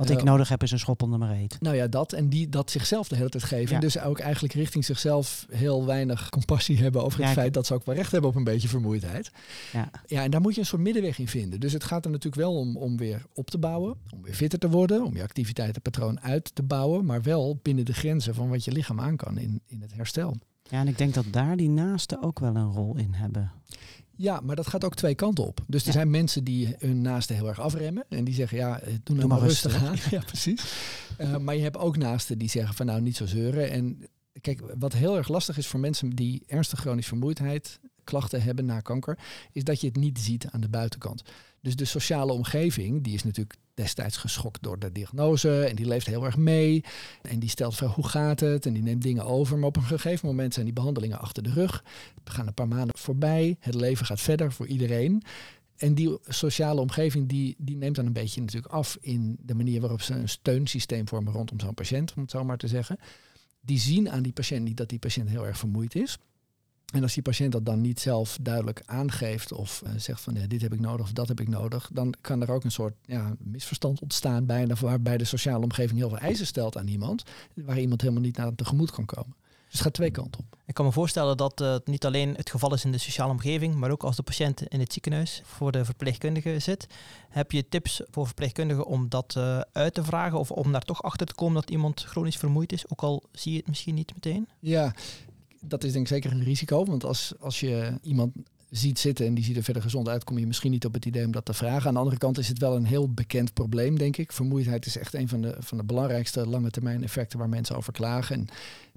wat 0.00 0.18
ik 0.18 0.22
nodig 0.22 0.48
heb 0.48 0.62
is 0.62 0.70
een 0.70 0.78
schop 0.78 1.02
onder 1.02 1.18
mijn 1.18 1.32
reet. 1.32 1.56
Nou 1.60 1.76
ja, 1.76 1.86
dat. 1.86 2.12
En 2.12 2.28
die 2.28 2.48
dat 2.48 2.70
zichzelf 2.70 3.08
de 3.08 3.16
hele 3.16 3.28
tijd 3.28 3.44
geven. 3.44 3.80
Dus 3.80 4.00
ook 4.00 4.18
eigenlijk 4.18 4.54
richting 4.54 4.84
zichzelf 4.84 5.46
heel 5.50 5.86
weinig 5.86 6.28
compassie 6.28 6.78
hebben 6.78 7.04
over 7.04 7.24
het 7.24 7.32
feit 7.32 7.54
dat 7.54 7.66
ze 7.66 7.74
ook 7.74 7.84
wel 7.84 7.94
recht 7.94 8.12
hebben 8.12 8.30
op 8.30 8.36
een 8.36 8.44
beetje 8.44 8.68
vermoeidheid. 8.68 9.30
Ja. 9.72 9.90
ja, 10.06 10.22
en 10.22 10.30
daar 10.30 10.40
moet 10.40 10.54
je 10.54 10.60
een 10.60 10.66
soort 10.66 10.82
middenweg 10.82 11.18
in 11.18 11.28
vinden. 11.28 11.60
Dus 11.60 11.72
het 11.72 11.84
gaat 11.84 12.04
er 12.04 12.10
natuurlijk 12.10 12.42
wel 12.42 12.56
om 12.56 12.76
om 12.76 12.96
weer 12.96 13.22
op 13.34 13.50
te 13.50 13.58
bouwen, 13.58 13.96
om 14.10 14.22
weer 14.22 14.34
fitter 14.34 14.58
te 14.58 14.70
worden, 14.70 15.04
om 15.04 15.16
je 15.16 15.22
activiteitenpatroon 15.22 16.20
uit 16.20 16.54
te 16.54 16.62
bouwen, 16.62 17.04
maar 17.04 17.22
wel 17.22 17.58
binnen 17.62 17.84
de 17.84 17.92
grenzen 17.92 18.34
van 18.34 18.48
wat 18.48 18.64
je 18.64 18.72
lichaam 18.72 19.00
aan 19.00 19.16
kan 19.16 19.38
in, 19.38 19.60
in 19.66 19.80
het 19.80 19.94
herstel. 19.94 20.36
Ja, 20.62 20.80
en 20.80 20.88
ik 20.88 20.98
denk 20.98 21.14
dat 21.14 21.24
daar 21.30 21.56
die 21.56 21.68
naasten 21.68 22.22
ook 22.22 22.38
wel 22.38 22.56
een 22.56 22.72
rol 22.72 22.96
in 22.96 23.12
hebben. 23.12 23.52
Ja, 24.20 24.40
maar 24.40 24.56
dat 24.56 24.66
gaat 24.66 24.84
ook 24.84 24.94
twee 24.94 25.14
kanten 25.14 25.46
op. 25.46 25.60
Dus 25.66 25.86
er 25.86 25.92
zijn 25.92 26.10
mensen 26.10 26.44
die 26.44 26.74
hun 26.78 27.00
naasten 27.00 27.36
heel 27.36 27.48
erg 27.48 27.60
afremmen. 27.60 28.04
En 28.08 28.24
die 28.24 28.34
zeggen, 28.34 28.58
ja, 28.58 28.80
eh, 28.80 28.94
doe 29.02 29.16
nou 29.16 29.28
maar, 29.28 29.38
rustig 29.38 29.82
aan. 29.82 29.96
ja, 30.10 30.20
precies. 30.26 30.74
Uh, 31.20 31.36
maar 31.36 31.56
je 31.56 31.62
hebt 31.62 31.76
ook 31.76 31.96
naasten 31.96 32.38
die 32.38 32.48
zeggen 32.48 32.74
van 32.74 32.86
nou, 32.86 33.00
niet 33.00 33.16
zo 33.16 33.26
zeuren. 33.26 33.70
En 33.70 34.08
kijk, 34.40 34.60
wat 34.78 34.92
heel 34.92 35.16
erg 35.16 35.28
lastig 35.28 35.58
is 35.58 35.66
voor 35.66 35.80
mensen 35.80 36.10
die 36.10 36.42
ernstig 36.46 36.80
chronische 36.80 37.08
vermoeidheid 37.08 37.80
klachten 38.04 38.42
hebben 38.42 38.64
na 38.64 38.80
kanker, 38.80 39.18
is 39.52 39.64
dat 39.64 39.80
je 39.80 39.86
het 39.86 39.96
niet 39.96 40.18
ziet 40.18 40.46
aan 40.50 40.60
de 40.60 40.68
buitenkant. 40.68 41.22
Dus 41.60 41.76
de 41.76 41.84
sociale 41.84 42.32
omgeving, 42.32 43.04
die 43.04 43.14
is 43.14 43.24
natuurlijk 43.24 43.56
destijds 43.74 44.16
geschokt 44.16 44.62
door 44.62 44.78
de 44.78 44.92
diagnose 44.92 45.64
en 45.64 45.76
die 45.76 45.86
leeft 45.86 46.06
heel 46.06 46.24
erg 46.24 46.36
mee. 46.36 46.84
En 47.22 47.38
die 47.38 47.48
stelt 47.48 47.76
vragen 47.76 47.94
hoe 47.94 48.08
gaat 48.08 48.40
het? 48.40 48.66
En 48.66 48.72
die 48.72 48.82
neemt 48.82 49.02
dingen 49.02 49.24
over. 49.24 49.58
Maar 49.58 49.68
op 49.68 49.76
een 49.76 49.82
gegeven 49.82 50.28
moment 50.28 50.52
zijn 50.54 50.64
die 50.64 50.74
behandelingen 50.74 51.18
achter 51.18 51.42
de 51.42 51.52
rug. 51.52 51.84
We 52.24 52.30
gaan 52.30 52.46
een 52.46 52.54
paar 52.54 52.68
maanden 52.68 52.98
voorbij. 52.98 53.56
Het 53.60 53.74
leven 53.74 54.06
gaat 54.06 54.20
verder 54.20 54.52
voor 54.52 54.66
iedereen. 54.66 55.22
En 55.76 55.94
die 55.94 56.18
sociale 56.28 56.80
omgeving 56.80 57.28
die, 57.28 57.54
die 57.58 57.76
neemt 57.76 57.96
dan 57.96 58.06
een 58.06 58.12
beetje 58.12 58.40
natuurlijk 58.40 58.72
af 58.72 58.98
in 59.00 59.36
de 59.40 59.54
manier 59.54 59.80
waarop 59.80 60.02
ze 60.02 60.14
een 60.14 60.28
steunsysteem 60.28 61.08
vormen 61.08 61.32
rondom 61.32 61.60
zo'n 61.60 61.74
patiënt, 61.74 62.12
om 62.16 62.22
het 62.22 62.30
zo 62.30 62.44
maar 62.44 62.58
te 62.58 62.68
zeggen. 62.68 62.98
Die 63.60 63.78
zien 63.78 64.10
aan 64.10 64.22
die 64.22 64.32
patiënt 64.32 64.64
niet 64.64 64.76
dat 64.76 64.88
die 64.88 64.98
patiënt 64.98 65.28
heel 65.28 65.46
erg 65.46 65.58
vermoeid 65.58 65.94
is. 65.94 66.18
En 66.92 67.02
als 67.02 67.14
die 67.14 67.22
patiënt 67.22 67.52
dat 67.52 67.66
dan 67.66 67.80
niet 67.80 68.00
zelf 68.00 68.38
duidelijk 68.40 68.82
aangeeft 68.86 69.52
of 69.52 69.82
uh, 69.86 69.90
zegt 69.96 70.20
van 70.20 70.34
ja, 70.34 70.46
dit 70.46 70.62
heb 70.62 70.72
ik 70.72 70.80
nodig 70.80 71.06
of 71.06 71.12
dat 71.12 71.28
heb 71.28 71.40
ik 71.40 71.48
nodig, 71.48 71.90
dan 71.92 72.14
kan 72.20 72.42
er 72.42 72.50
ook 72.50 72.64
een 72.64 72.70
soort 72.70 72.94
ja, 73.04 73.34
misverstand 73.38 74.00
ontstaan 74.00 74.46
bijna 74.46 74.74
waarbij 74.80 75.18
de 75.18 75.24
sociale 75.24 75.64
omgeving 75.64 75.98
heel 75.98 76.08
veel 76.08 76.18
eisen 76.18 76.46
stelt 76.46 76.76
aan 76.76 76.88
iemand, 76.88 77.22
waar 77.54 77.80
iemand 77.80 78.00
helemaal 78.00 78.22
niet 78.22 78.36
naar 78.36 78.54
tegemoet 78.54 78.90
kan 78.90 79.04
komen. 79.04 79.34
Dus 79.70 79.78
het 79.78 79.88
gaat 79.88 79.92
twee 79.92 80.10
kanten 80.10 80.40
op. 80.40 80.58
Ik 80.66 80.74
kan 80.74 80.84
me 80.84 80.92
voorstellen 80.92 81.36
dat 81.36 81.60
uh, 81.60 81.72
het 81.72 81.86
niet 81.86 82.04
alleen 82.04 82.34
het 82.34 82.50
geval 82.50 82.74
is 82.74 82.84
in 82.84 82.92
de 82.92 82.98
sociale 82.98 83.30
omgeving, 83.30 83.74
maar 83.74 83.90
ook 83.90 84.02
als 84.02 84.16
de 84.16 84.22
patiënt 84.22 84.62
in 84.62 84.80
het 84.80 84.92
ziekenhuis 84.92 85.42
voor 85.44 85.72
de 85.72 85.84
verpleegkundige 85.84 86.58
zit. 86.58 86.86
Heb 87.28 87.52
je 87.52 87.68
tips 87.68 88.02
voor 88.10 88.26
verpleegkundigen 88.26 88.86
om 88.86 89.08
dat 89.08 89.34
uh, 89.38 89.60
uit 89.72 89.94
te 89.94 90.04
vragen 90.04 90.38
of 90.38 90.50
om 90.50 90.72
daar 90.72 90.82
toch 90.82 91.02
achter 91.02 91.26
te 91.26 91.34
komen 91.34 91.54
dat 91.54 91.70
iemand 91.70 92.02
chronisch 92.02 92.36
vermoeid 92.36 92.72
is, 92.72 92.88
ook 92.88 93.02
al 93.02 93.22
zie 93.32 93.52
je 93.52 93.58
het 93.58 93.68
misschien 93.68 93.94
niet 93.94 94.14
meteen? 94.14 94.48
Ja, 94.58 94.94
dat 95.60 95.84
is 95.84 95.92
denk 95.92 96.04
ik 96.04 96.12
zeker 96.12 96.32
een 96.32 96.44
risico. 96.44 96.84
Want 96.84 97.04
als, 97.04 97.32
als 97.38 97.60
je 97.60 97.98
iemand 98.02 98.32
ziet 98.70 98.98
zitten 98.98 99.26
en 99.26 99.34
die 99.34 99.44
ziet 99.44 99.56
er 99.56 99.62
verder 99.62 99.82
gezond 99.82 100.08
uit, 100.08 100.24
kom 100.24 100.38
je 100.38 100.46
misschien 100.46 100.70
niet 100.70 100.84
op 100.84 100.94
het 100.94 101.04
idee 101.04 101.24
om 101.24 101.32
dat 101.32 101.44
te 101.44 101.54
vragen. 101.54 101.86
Aan 101.86 101.92
de 101.92 101.98
andere 101.98 102.18
kant 102.18 102.38
is 102.38 102.48
het 102.48 102.58
wel 102.58 102.76
een 102.76 102.84
heel 102.84 103.12
bekend 103.12 103.52
probleem, 103.52 103.98
denk 103.98 104.16
ik. 104.16 104.32
Vermoeidheid 104.32 104.86
is 104.86 104.96
echt 104.96 105.14
een 105.14 105.28
van 105.28 105.40
de, 105.40 105.56
van 105.58 105.78
de 105.78 105.84
belangrijkste 105.84 106.46
lange 106.46 106.70
termijn 106.70 107.02
effecten 107.02 107.38
waar 107.38 107.48
mensen 107.48 107.76
over 107.76 107.92
klagen. 107.92 108.36
En 108.36 108.46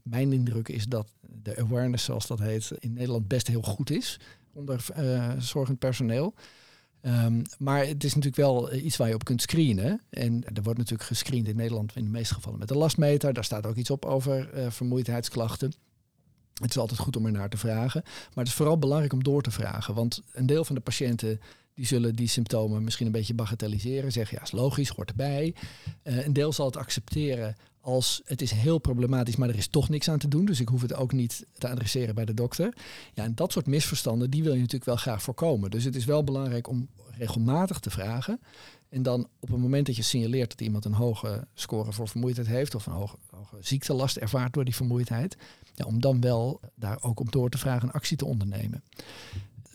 mijn 0.03 0.33
indruk 0.33 0.69
is 0.69 0.85
dat 0.85 1.07
de 1.43 1.57
awareness, 1.57 2.05
zoals 2.05 2.27
dat 2.27 2.39
heet, 2.39 2.71
in 2.79 2.93
Nederland 2.93 3.27
best 3.27 3.47
heel 3.47 3.61
goed 3.61 3.91
is 3.91 4.19
onder 4.53 4.85
uh, 4.97 5.31
zorgend 5.37 5.79
personeel. 5.79 6.33
Um, 7.01 7.41
maar 7.57 7.87
het 7.87 8.03
is 8.03 8.15
natuurlijk 8.15 8.35
wel 8.41 8.73
iets 8.73 8.97
waar 8.97 9.07
je 9.07 9.13
op 9.13 9.23
kunt 9.23 9.41
screenen. 9.41 10.01
En 10.09 10.43
er 10.53 10.63
wordt 10.63 10.79
natuurlijk 10.79 11.09
gescreend 11.09 11.47
in 11.47 11.55
Nederland 11.55 11.95
in 11.95 12.03
de 12.03 12.09
meeste 12.09 12.33
gevallen 12.33 12.59
met 12.59 12.67
de 12.67 12.77
lastmeter. 12.77 13.33
Daar 13.33 13.43
staat 13.43 13.65
ook 13.65 13.75
iets 13.75 13.89
op 13.89 14.05
over 14.05 14.49
uh, 14.57 14.69
vermoeidheidsklachten. 14.69 15.73
Het 16.53 16.69
is 16.69 16.77
altijd 16.77 16.99
goed 16.99 17.15
om 17.15 17.25
er 17.25 17.31
naar 17.31 17.49
te 17.49 17.57
vragen. 17.57 18.01
Maar 18.03 18.43
het 18.43 18.47
is 18.47 18.53
vooral 18.53 18.77
belangrijk 18.77 19.13
om 19.13 19.23
door 19.23 19.41
te 19.41 19.51
vragen. 19.51 19.93
Want 19.93 20.21
een 20.31 20.45
deel 20.45 20.65
van 20.65 20.75
de 20.75 20.81
patiënten 20.81 21.41
die 21.75 21.85
zullen 21.85 22.15
die 22.15 22.27
symptomen 22.27 22.83
misschien 22.83 23.05
een 23.05 23.11
beetje 23.11 23.33
bagatelliseren. 23.33 24.11
Zeggen 24.11 24.37
ja, 24.37 24.43
is 24.43 24.51
logisch, 24.51 24.89
hoort 24.89 25.09
erbij. 25.09 25.55
Uh, 26.03 26.25
een 26.25 26.33
deel 26.33 26.53
zal 26.53 26.65
het 26.65 26.77
accepteren 26.77 27.55
als 27.81 28.21
het 28.25 28.41
is 28.41 28.51
heel 28.51 28.77
problematisch, 28.77 29.35
maar 29.35 29.49
er 29.49 29.57
is 29.57 29.67
toch 29.67 29.89
niks 29.89 30.09
aan 30.09 30.17
te 30.17 30.27
doen. 30.27 30.45
Dus 30.45 30.59
ik 30.59 30.67
hoef 30.67 30.81
het 30.81 30.93
ook 30.93 31.11
niet 31.11 31.45
te 31.57 31.69
adresseren 31.69 32.15
bij 32.15 32.25
de 32.25 32.33
dokter. 32.33 32.73
Ja, 33.13 33.23
en 33.23 33.35
dat 33.35 33.51
soort 33.51 33.65
misverstanden, 33.65 34.29
die 34.29 34.43
wil 34.43 34.53
je 34.53 34.59
natuurlijk 34.59 34.85
wel 34.85 34.95
graag 34.95 35.23
voorkomen. 35.23 35.71
Dus 35.71 35.83
het 35.83 35.95
is 35.95 36.05
wel 36.05 36.23
belangrijk 36.23 36.67
om 36.67 36.87
regelmatig 37.17 37.79
te 37.79 37.89
vragen. 37.89 38.39
En 38.93 39.03
dan 39.03 39.27
op 39.39 39.49
het 39.49 39.59
moment 39.59 39.85
dat 39.85 39.95
je 39.95 40.01
signaleert 40.01 40.49
dat 40.49 40.61
iemand 40.61 40.85
een 40.85 40.93
hoge 40.93 41.47
score 41.53 41.91
voor 41.91 42.07
vermoeidheid 42.07 42.47
heeft 42.47 42.75
of 42.75 42.85
een 42.85 42.93
hoge, 42.93 43.17
hoge 43.29 43.57
ziektelast 43.59 44.17
ervaart 44.17 44.53
door 44.53 44.65
die 44.65 44.75
vermoeidheid, 44.75 45.37
ja, 45.73 45.85
om 45.85 46.01
dan 46.01 46.21
wel 46.21 46.59
daar 46.75 46.97
ook 47.01 47.19
op 47.19 47.31
door 47.31 47.49
te 47.49 47.57
vragen 47.57 47.87
een 47.87 47.93
actie 47.93 48.17
te 48.17 48.25
ondernemen. 48.25 48.83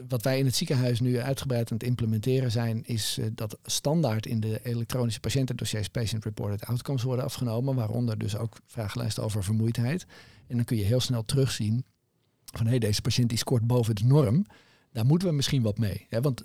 Wat 0.08 0.22
wij 0.22 0.38
in 0.38 0.44
het 0.44 0.54
ziekenhuis 0.54 1.00
nu 1.00 1.20
uitgebreid 1.20 1.70
aan 1.70 1.76
het 1.76 1.86
implementeren 1.86 2.50
zijn, 2.50 2.84
is 2.84 3.18
uh, 3.18 3.26
dat 3.32 3.58
standaard 3.64 4.26
in 4.26 4.40
de 4.40 4.60
elektronische 4.62 5.20
patiëntendossiers 5.20 5.88
patient 5.88 6.24
reported 6.24 6.64
outcomes 6.64 7.02
worden 7.02 7.24
afgenomen, 7.24 7.74
waaronder 7.74 8.18
dus 8.18 8.36
ook 8.36 8.56
vragenlijsten 8.66 9.22
over 9.22 9.44
vermoeidheid. 9.44 10.06
En 10.46 10.56
dan 10.56 10.64
kun 10.64 10.76
je 10.76 10.84
heel 10.84 11.00
snel 11.00 11.24
terugzien 11.24 11.84
van 12.44 12.64
hé, 12.64 12.70
hey, 12.70 12.78
deze 12.78 13.00
patiënt 13.00 13.28
die 13.28 13.38
scoort 13.38 13.66
boven 13.66 13.94
de 13.94 14.04
norm 14.04 14.46
daar 14.92 15.06
moeten 15.06 15.28
we 15.28 15.34
misschien 15.34 15.62
wat 15.62 15.78
mee. 15.78 16.06
Hè? 16.08 16.20
Want 16.20 16.44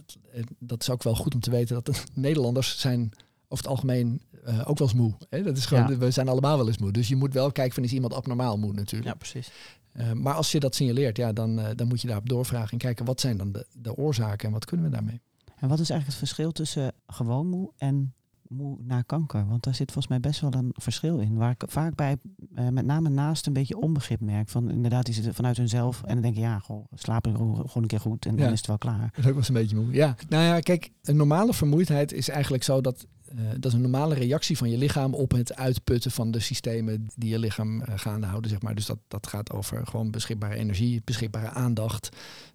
dat 0.60 0.82
is 0.82 0.90
ook 0.90 1.04
wel 1.04 1.16
goed 1.16 1.34
om 1.34 1.40
te 1.40 1.52
weten 1.52 1.76
dat 1.76 1.86
de 1.86 2.02
Nederlanders 2.22 2.80
zijn 2.80 3.12
over 3.48 3.66
het 3.66 3.68
algemeen 3.68 4.22
uh, 4.48 4.70
ook 4.70 4.78
wel 4.78 4.88
eens 4.88 4.98
moe. 4.98 5.14
Hè? 5.30 5.44
Dat 5.44 5.58
is 5.58 5.66
gewoon, 5.66 5.98
We 5.98 6.12
zijn 6.12 6.28
allemaal 6.28 6.58
wel 6.58 6.68
eens 6.68 6.78
moe. 6.78 6.92
Dus 6.92 7.08
je 7.08 7.16
moet 7.16 7.34
wel 7.34 7.52
kijken 7.52 7.74
van 7.74 7.84
is 7.84 7.94
iemand 7.94 8.14
abnormaal 8.14 8.58
moe 8.58 8.74
natuurlijk. 8.74 9.12
Ja, 9.12 9.18
precies. 9.18 9.52
Uh, 9.94 10.12
maar 10.12 10.34
als 10.34 10.52
je 10.52 10.60
dat 10.60 10.76
signaleert, 10.76 11.18
ja, 11.18 11.34
dan, 11.34 11.60
uh, 11.60 11.66
dan 11.76 11.88
moet 11.88 12.02
je 12.02 12.08
daarop 12.08 12.30
doorvragen 12.30 12.72
en 12.72 12.78
kijken 12.78 13.06
wat 13.06 13.20
zijn 13.20 13.38
dan 13.38 13.52
de, 13.52 13.66
de 13.72 13.96
oorzaken 13.96 14.48
en 14.48 14.54
wat 14.54 14.66
kunnen 14.66 14.86
we 14.86 14.92
daarmee. 14.92 15.22
En 15.56 15.70
wat 15.70 15.80
is 15.80 15.90
eigenlijk 15.90 16.06
het 16.06 16.30
verschil 16.30 16.52
tussen 16.52 16.94
gewoon 17.08 17.48
moe 17.48 17.72
en 17.78 18.14
moe 18.54 18.78
na 18.82 19.02
kanker? 19.02 19.48
Want 19.48 19.64
daar 19.64 19.76
zit 19.76 19.92
volgens 19.92 20.08
mij 20.08 20.20
best 20.20 20.42
wel 20.42 20.54
een 20.54 20.72
verschil 20.74 21.20
in. 21.20 21.36
Waar 21.36 21.52
ik 21.52 21.64
vaak 21.68 21.96
bij, 21.96 22.18
uh, 22.56 22.70
met 22.70 22.86
name 22.86 23.10
naast 23.10 23.48
een 23.48 23.54
beetje 23.54 23.78
onbegrip 23.78 24.20
merk. 24.20 24.50
Van 24.50 24.70
inderdaad, 24.70 25.06
die 25.06 25.14
zitten 25.14 25.34
vanuit 25.34 25.58
hunzelf. 25.58 26.04
En 26.04 26.14
dan 26.14 26.22
denk 26.22 26.36
je, 26.36 26.42
ja, 26.42 26.60
goh, 26.60 26.86
slapen 26.94 27.36
gewoon 27.36 27.68
een 27.74 27.88
keer 27.88 28.00
goed 28.00 28.26
en 28.26 28.36
dan 28.36 28.52
is 28.52 28.58
het 28.58 28.68
wel 28.68 28.78
klaar. 28.78 29.00
Dat 29.00 29.26
is 29.26 29.32
ook 29.32 29.34
wel 29.34 29.44
een 29.48 29.54
beetje 29.54 29.76
moe. 29.76 29.94
Ja, 29.94 30.16
nou 30.30 30.44
ja, 30.44 30.60
kijk, 30.60 30.92
een 31.02 31.16
normale 31.16 31.54
vermoeidheid 31.54 32.12
is 32.12 32.30
eigenlijk 32.30 32.64
zo 32.64 32.82
dat 32.82 33.08
uh, 33.36 33.50
dat 33.52 33.66
is 33.66 33.74
een 33.74 33.82
normale 33.82 34.14
reactie 34.14 34.58
van 34.58 34.70
je 34.70 34.78
lichaam 34.78 35.14
op 35.14 35.32
het 35.32 35.56
uitputten 35.56 36.12
van 36.12 36.32
de 36.32 36.40
systemen 36.40 37.08
die 37.16 37.30
je 37.30 37.40
lichaam 37.40 37.82
uh, 37.82 37.86
gaande 37.96 38.28
houden. 38.28 38.50
Zeg 38.50 38.62
maar. 38.62 38.76
Dus 38.76 38.86
dat, 38.86 38.98
dat 39.08 39.28
gaat 39.28 39.52
over 39.52 39.88
gewoon 39.88 40.12
beschikbare 40.12 40.56
energie, 40.56 41.02
beschikbare 41.04 41.50
aandacht, 41.50 42.10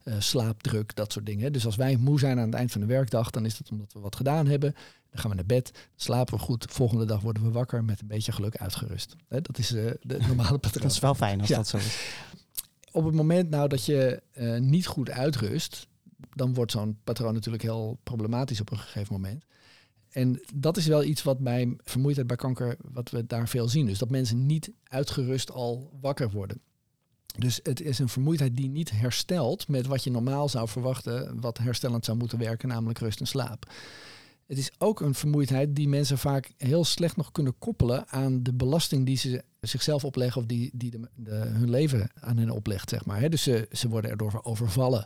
uh, 0.04 0.14
slaapdruk, 0.18 0.94
dat 0.94 1.12
soort 1.12 1.26
dingen. 1.26 1.52
Dus 1.52 1.66
als 1.66 1.76
wij 1.76 1.96
moe 1.96 2.18
zijn 2.18 2.38
aan 2.38 2.46
het 2.46 2.54
eind 2.54 2.72
van 2.72 2.80
de 2.80 2.86
werkdag, 2.86 3.30
dan 3.30 3.44
is 3.44 3.58
dat 3.58 3.70
omdat 3.70 3.92
we 3.92 4.00
wat 4.00 4.16
gedaan 4.16 4.46
hebben. 4.46 4.72
Dan 5.10 5.20
gaan 5.20 5.30
we 5.30 5.36
naar 5.36 5.46
bed, 5.46 5.88
slapen 5.96 6.34
we 6.34 6.40
goed. 6.40 6.66
Volgende 6.68 7.04
dag 7.04 7.20
worden 7.20 7.42
we 7.42 7.50
wakker 7.50 7.84
met 7.84 8.00
een 8.00 8.06
beetje 8.06 8.32
geluk 8.32 8.56
uitgerust. 8.56 9.16
Hè, 9.28 9.40
dat 9.40 9.58
is 9.58 9.68
de 9.68 9.98
normale 10.28 10.58
patroon. 10.58 10.82
dat 10.82 10.92
is 10.92 10.98
wel 10.98 11.14
fijn 11.14 11.40
als 11.40 11.48
ja. 11.48 11.56
dat 11.56 11.68
zo 11.68 11.76
is. 11.76 12.12
Op 12.92 13.04
het 13.04 13.14
moment 13.14 13.50
nou 13.50 13.68
dat 13.68 13.84
je 13.84 14.22
niet 14.58 14.86
goed 14.86 15.10
uitrust, 15.10 15.86
dan 16.34 16.54
wordt 16.54 16.72
zo'n 16.72 16.98
patroon 17.04 17.34
natuurlijk 17.34 17.62
heel 17.62 17.98
problematisch 18.02 18.60
op 18.60 18.70
een 18.70 18.78
gegeven 18.78 19.12
moment. 19.12 19.44
En 20.18 20.40
dat 20.54 20.76
is 20.76 20.86
wel 20.86 21.04
iets 21.04 21.22
wat 21.22 21.38
bij 21.38 21.76
vermoeidheid 21.84 22.26
bij 22.26 22.36
kanker, 22.36 22.76
wat 22.92 23.10
we 23.10 23.26
daar 23.26 23.48
veel 23.48 23.68
zien. 23.68 23.86
Dus 23.86 23.98
dat 23.98 24.10
mensen 24.10 24.46
niet 24.46 24.70
uitgerust 24.84 25.50
al 25.50 25.90
wakker 26.00 26.30
worden. 26.30 26.60
Dus 27.38 27.60
het 27.62 27.80
is 27.80 27.98
een 27.98 28.08
vermoeidheid 28.08 28.56
die 28.56 28.68
niet 28.68 28.90
herstelt 28.90 29.68
met 29.68 29.86
wat 29.86 30.04
je 30.04 30.10
normaal 30.10 30.48
zou 30.48 30.68
verwachten, 30.68 31.40
wat 31.40 31.58
herstellend 31.58 32.04
zou 32.04 32.18
moeten 32.18 32.38
werken, 32.38 32.68
namelijk 32.68 32.98
rust 32.98 33.20
en 33.20 33.26
slaap. 33.26 33.72
Het 34.46 34.58
is 34.58 34.70
ook 34.78 35.00
een 35.00 35.14
vermoeidheid 35.14 35.76
die 35.76 35.88
mensen 35.88 36.18
vaak 36.18 36.52
heel 36.56 36.84
slecht 36.84 37.16
nog 37.16 37.32
kunnen 37.32 37.58
koppelen 37.58 38.08
aan 38.08 38.42
de 38.42 38.52
belasting 38.52 39.06
die 39.06 39.16
ze 39.16 39.42
zichzelf 39.60 40.04
opleggen 40.04 40.40
of 40.40 40.46
die, 40.46 40.70
die 40.74 41.00
de, 41.14 41.30
hun 41.34 41.70
leven 41.70 42.10
aan 42.14 42.36
hen 42.36 42.50
oplegt, 42.50 42.90
zeg 42.90 43.04
maar. 43.04 43.30
Dus 43.30 43.42
ze, 43.42 43.68
ze 43.72 43.88
worden 43.88 44.10
erdoor 44.10 44.40
overvallen. 44.42 45.04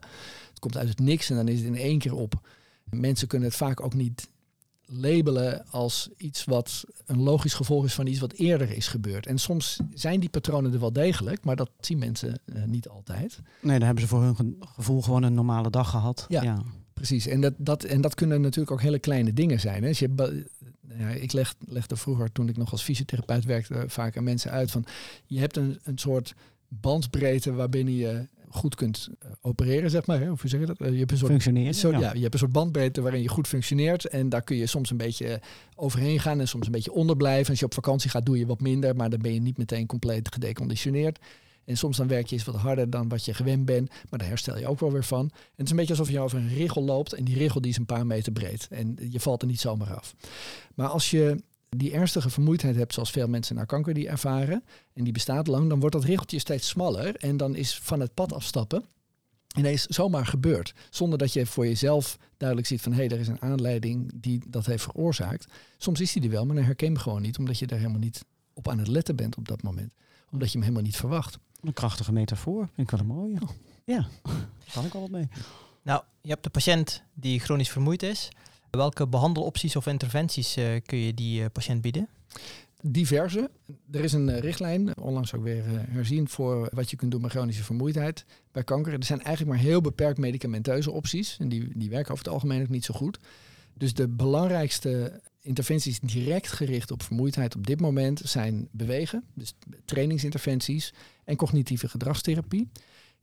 Het 0.48 0.58
komt 0.58 0.76
uit 0.76 0.88
het 0.88 1.00
niks 1.00 1.30
en 1.30 1.36
dan 1.36 1.48
is 1.48 1.58
het 1.58 1.66
in 1.66 1.76
één 1.76 1.98
keer 1.98 2.14
op. 2.14 2.48
Mensen 2.90 3.28
kunnen 3.28 3.48
het 3.48 3.56
vaak 3.56 3.80
ook 3.80 3.94
niet 3.94 4.30
labelen 4.92 5.66
als 5.70 6.08
iets 6.16 6.44
wat 6.44 6.84
een 7.06 7.22
logisch 7.22 7.54
gevolg 7.54 7.84
is 7.84 7.94
van 7.94 8.06
iets 8.06 8.18
wat 8.18 8.32
eerder 8.32 8.70
is 8.70 8.88
gebeurd. 8.88 9.26
En 9.26 9.38
soms 9.38 9.80
zijn 9.94 10.20
die 10.20 10.28
patronen 10.28 10.72
er 10.72 10.80
wel 10.80 10.92
degelijk, 10.92 11.44
maar 11.44 11.56
dat 11.56 11.70
zien 11.80 11.98
mensen 11.98 12.40
uh, 12.44 12.64
niet 12.64 12.88
altijd. 12.88 13.38
Nee, 13.60 13.78
dan 13.78 13.86
hebben 13.86 14.02
ze 14.02 14.08
voor 14.08 14.22
hun 14.22 14.56
gevoel 14.60 15.02
gewoon 15.02 15.22
een 15.22 15.34
normale 15.34 15.70
dag 15.70 15.90
gehad. 15.90 16.26
Ja, 16.28 16.42
ja. 16.42 16.62
precies. 16.92 17.26
En 17.26 17.40
dat, 17.40 17.54
dat, 17.56 17.84
en 17.84 18.00
dat 18.00 18.14
kunnen 18.14 18.40
natuurlijk 18.40 18.70
ook 18.70 18.82
hele 18.82 18.98
kleine 18.98 19.32
dingen 19.32 19.60
zijn. 19.60 19.82
Hè. 19.82 19.88
Dus 19.88 19.98
je, 19.98 20.44
ja, 20.98 21.08
ik 21.08 21.32
leg, 21.32 21.54
legde 21.58 21.96
vroeger, 21.96 22.32
toen 22.32 22.48
ik 22.48 22.56
nog 22.56 22.72
als 22.72 22.82
fysiotherapeut 22.82 23.44
werkte, 23.44 23.84
vaak 23.86 24.16
aan 24.16 24.24
mensen 24.24 24.50
uit 24.50 24.70
van 24.70 24.84
je 25.26 25.38
hebt 25.38 25.56
een, 25.56 25.78
een 25.82 25.98
soort 25.98 26.34
bandbreedte 26.80 27.52
waarbinnen 27.52 27.94
je 27.94 28.28
goed 28.48 28.74
kunt 28.74 29.08
uh, 29.24 29.30
opereren, 29.40 29.90
zeg 29.90 30.06
maar. 30.06 30.20
Hè? 30.20 30.30
Of 30.30 30.40
hoe 30.40 30.50
zeg 30.50 30.60
je 30.60 30.66
dat? 30.66 30.80
Uh, 30.80 30.92
je 30.92 30.98
hebt 30.98 31.10
een 31.10 31.18
soort, 31.74 31.94
ja. 31.94 32.00
ja. 32.00 32.12
je 32.12 32.20
hebt 32.20 32.32
een 32.32 32.38
soort 32.38 32.52
bandbreedte 32.52 33.00
waarin 33.00 33.22
je 33.22 33.28
goed 33.28 33.48
functioneert. 33.48 34.04
En 34.04 34.28
daar 34.28 34.42
kun 34.42 34.56
je 34.56 34.66
soms 34.66 34.90
een 34.90 34.96
beetje 34.96 35.40
overheen 35.74 36.20
gaan 36.20 36.40
en 36.40 36.48
soms 36.48 36.66
een 36.66 36.72
beetje 36.72 36.92
onderblijven. 36.92 37.50
Als 37.50 37.58
je 37.58 37.64
op 37.64 37.74
vakantie 37.74 38.10
gaat, 38.10 38.26
doe 38.26 38.38
je 38.38 38.46
wat 38.46 38.60
minder, 38.60 38.96
maar 38.96 39.10
dan 39.10 39.20
ben 39.20 39.34
je 39.34 39.40
niet 39.40 39.58
meteen 39.58 39.86
compleet 39.86 40.32
gedeconditioneerd. 40.32 41.18
En 41.64 41.76
soms 41.76 41.96
dan 41.96 42.08
werk 42.08 42.26
je 42.26 42.34
eens 42.34 42.44
wat 42.44 42.54
harder 42.54 42.90
dan 42.90 43.08
wat 43.08 43.24
je 43.24 43.34
gewend 43.34 43.64
bent, 43.64 43.88
maar 44.10 44.18
daar 44.18 44.28
herstel 44.28 44.58
je 44.58 44.66
ook 44.66 44.80
wel 44.80 44.92
weer 44.92 45.04
van. 45.04 45.30
En 45.32 45.40
het 45.56 45.64
is 45.64 45.70
een 45.70 45.76
beetje 45.76 45.92
alsof 45.92 46.10
je 46.10 46.20
over 46.20 46.38
een 46.38 46.48
richel 46.48 46.82
loopt 46.82 47.12
en 47.12 47.24
die 47.24 47.36
richel 47.36 47.60
die 47.60 47.70
is 47.70 47.76
een 47.76 47.86
paar 47.86 48.06
meter 48.06 48.32
breed. 48.32 48.66
En 48.70 48.96
je 49.10 49.20
valt 49.20 49.42
er 49.42 49.48
niet 49.48 49.60
zomaar 49.60 49.94
af. 49.94 50.14
Maar 50.74 50.88
als 50.88 51.10
je 51.10 51.42
die 51.76 51.92
ernstige 51.92 52.30
vermoeidheid 52.30 52.76
hebt, 52.76 52.94
zoals 52.94 53.10
veel 53.10 53.28
mensen 53.28 53.54
naar 53.54 53.66
kanker 53.66 53.94
die 53.94 54.08
ervaren, 54.08 54.64
en 54.92 55.04
die 55.04 55.12
bestaat 55.12 55.46
lang, 55.46 55.68
dan 55.68 55.80
wordt 55.80 55.94
dat 55.94 56.04
regeltje 56.04 56.38
steeds 56.38 56.68
smaller. 56.68 57.16
En 57.16 57.36
dan 57.36 57.54
is 57.54 57.78
van 57.78 58.00
het 58.00 58.14
pad 58.14 58.32
afstappen 58.32 58.84
ineens 59.56 59.86
zomaar 59.86 60.26
gebeurd. 60.26 60.74
Zonder 60.90 61.18
dat 61.18 61.32
je 61.32 61.46
voor 61.46 61.66
jezelf 61.66 62.18
duidelijk 62.36 62.68
ziet 62.68 62.80
van 62.80 62.92
hé, 62.92 62.98
hey, 62.98 63.08
er 63.08 63.20
is 63.20 63.28
een 63.28 63.42
aanleiding 63.42 64.10
die 64.14 64.42
dat 64.48 64.66
heeft 64.66 64.82
veroorzaakt. 64.82 65.46
Soms 65.78 66.00
is 66.00 66.12
die 66.12 66.22
er 66.22 66.30
wel, 66.30 66.46
maar 66.46 66.56
dan 66.56 66.64
herken 66.64 66.86
je 66.86 66.92
hem 66.92 67.02
gewoon 67.02 67.22
niet, 67.22 67.38
omdat 67.38 67.58
je 67.58 67.66
daar 67.66 67.78
helemaal 67.78 68.00
niet 68.00 68.24
op 68.52 68.68
aan 68.68 68.78
het 68.78 68.88
letten 68.88 69.16
bent 69.16 69.36
op 69.36 69.48
dat 69.48 69.62
moment. 69.62 69.92
Omdat 70.30 70.48
je 70.48 70.54
hem 70.58 70.62
helemaal 70.62 70.86
niet 70.86 70.96
verwacht. 70.96 71.38
Een 71.60 71.72
krachtige 71.72 72.12
metafoor, 72.12 72.68
vind 72.74 72.90
ik 72.90 72.90
wel 72.90 73.00
een 73.00 73.06
mooie. 73.06 73.38
Ja, 73.84 74.08
daar 74.22 74.72
kan 74.72 74.84
ik 74.84 74.94
al 74.94 75.00
wat 75.00 75.10
mee. 75.10 75.28
Nou, 75.82 76.02
je 76.20 76.28
hebt 76.28 76.42
de 76.42 76.50
patiënt 76.50 77.02
die 77.14 77.40
chronisch 77.40 77.70
vermoeid 77.70 78.02
is. 78.02 78.28
Welke 78.76 79.06
behandelopties 79.06 79.76
of 79.76 79.86
interventies 79.86 80.56
uh, 80.56 80.66
kun 80.86 80.98
je 80.98 81.14
die 81.14 81.40
uh, 81.40 81.46
patiënt 81.52 81.80
bieden? 81.80 82.08
Diverse. 82.82 83.50
Er 83.90 84.04
is 84.04 84.12
een 84.12 84.28
uh, 84.28 84.38
richtlijn, 84.38 84.96
onlangs 84.98 85.34
ook 85.34 85.42
weer 85.42 85.62
herzien, 85.66 86.28
voor 86.28 86.68
wat 86.74 86.90
je 86.90 86.96
kunt 86.96 87.10
doen 87.10 87.20
met 87.20 87.30
chronische 87.30 87.64
vermoeidheid 87.64 88.24
bij 88.52 88.64
kanker. 88.64 88.92
Er 88.92 89.04
zijn 89.04 89.22
eigenlijk 89.22 89.56
maar 89.56 89.66
heel 89.66 89.80
beperkt 89.80 90.18
medicamenteuze 90.18 90.90
opties. 90.90 91.36
En 91.40 91.48
die, 91.48 91.78
die 91.78 91.90
werken 91.90 92.12
over 92.12 92.24
het 92.24 92.34
algemeen 92.34 92.62
ook 92.62 92.68
niet 92.68 92.84
zo 92.84 92.94
goed. 92.94 93.18
Dus 93.74 93.94
de 93.94 94.08
belangrijkste 94.08 95.20
interventies 95.40 96.00
direct 96.00 96.52
gericht 96.52 96.90
op 96.90 97.02
vermoeidheid 97.02 97.56
op 97.56 97.66
dit 97.66 97.80
moment 97.80 98.20
zijn 98.24 98.68
bewegen, 98.70 99.24
dus 99.34 99.54
trainingsinterventies 99.84 100.94
en 101.24 101.36
cognitieve 101.36 101.88
gedragstherapie. 101.88 102.68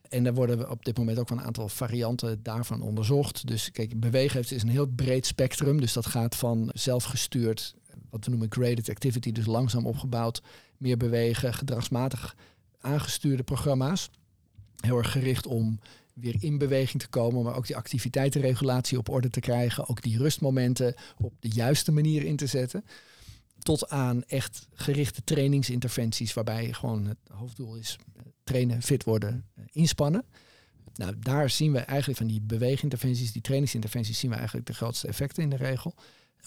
En 0.10 0.24
daar 0.24 0.34
worden 0.34 0.70
op 0.70 0.86
dit 0.86 0.98
moment 0.98 1.20
ook 1.20 1.30
een 1.30 1.42
aantal 1.42 1.70
varianten 1.70 2.44
daarvan 2.44 2.82
onderzocht. 2.82 3.48
Dus 3.48 3.72
kijk, 3.72 4.00
bewegen 4.00 4.36
heeft 4.36 4.52
is 4.52 4.62
een 4.62 4.70
heel 4.70 4.88
breed 4.88 5.26
spectrum. 5.26 5.82
Dus 5.82 5.94
dat 5.94 6.06
gaat 6.06 6.36
van 6.36 6.70
zelfgestuurd, 6.74 7.76
wat 8.10 8.26
we 8.26 8.30
noemen 8.30 8.52
graded 8.52 8.90
activity, 8.90 9.32
dus 9.32 9.46
langzaam 9.46 9.86
opgebouwd, 9.86 10.42
meer 10.78 10.98
bewegen, 10.98 11.54
gedragsmatig 11.54 12.36
aangestuurde 12.82 13.44
programma's. 13.44 14.10
Heel 14.76 14.98
erg 14.98 15.12
gericht 15.12 15.48
om 15.48 15.80
weer 16.14 16.36
in 16.40 16.58
beweging 16.58 17.02
te 17.02 17.10
komen, 17.10 17.44
maar 17.44 17.56
ook 17.56 17.68
die 17.68 17.76
activiteitenregulatie 17.76 18.98
op 18.98 19.10
orde 19.10 19.30
te 19.30 19.40
krijgen. 19.40 19.88
Ook 19.88 20.02
die 20.02 20.18
rustmomenten 20.18 20.96
op 21.18 21.34
de 21.40 21.50
juiste 21.50 21.92
manier 21.92 22.24
in 22.24 22.36
te 22.36 22.48
zetten 22.48 22.84
tot 23.60 23.90
aan 23.90 24.24
echt 24.24 24.68
gerichte 24.74 25.24
trainingsinterventies, 25.24 26.34
waarbij 26.34 26.74
gewoon 26.74 27.06
het 27.06 27.18
hoofddoel 27.32 27.76
is 27.76 27.98
eh, 28.16 28.24
trainen, 28.44 28.82
fit 28.82 29.04
worden, 29.04 29.46
inspannen. 29.72 30.26
Nou, 30.96 31.16
daar 31.20 31.50
zien 31.50 31.72
we 31.72 31.80
eigenlijk 31.80 32.20
van 32.20 32.28
die 32.28 32.42
beweginterventies, 32.42 33.32
die 33.32 33.42
trainingsinterventies, 33.42 34.20
zien 34.20 34.30
we 34.30 34.36
eigenlijk 34.36 34.68
de 34.68 34.74
grootste 34.74 35.08
effecten 35.08 35.44
in 35.44 35.50
de 35.50 35.56
regel. 35.56 35.96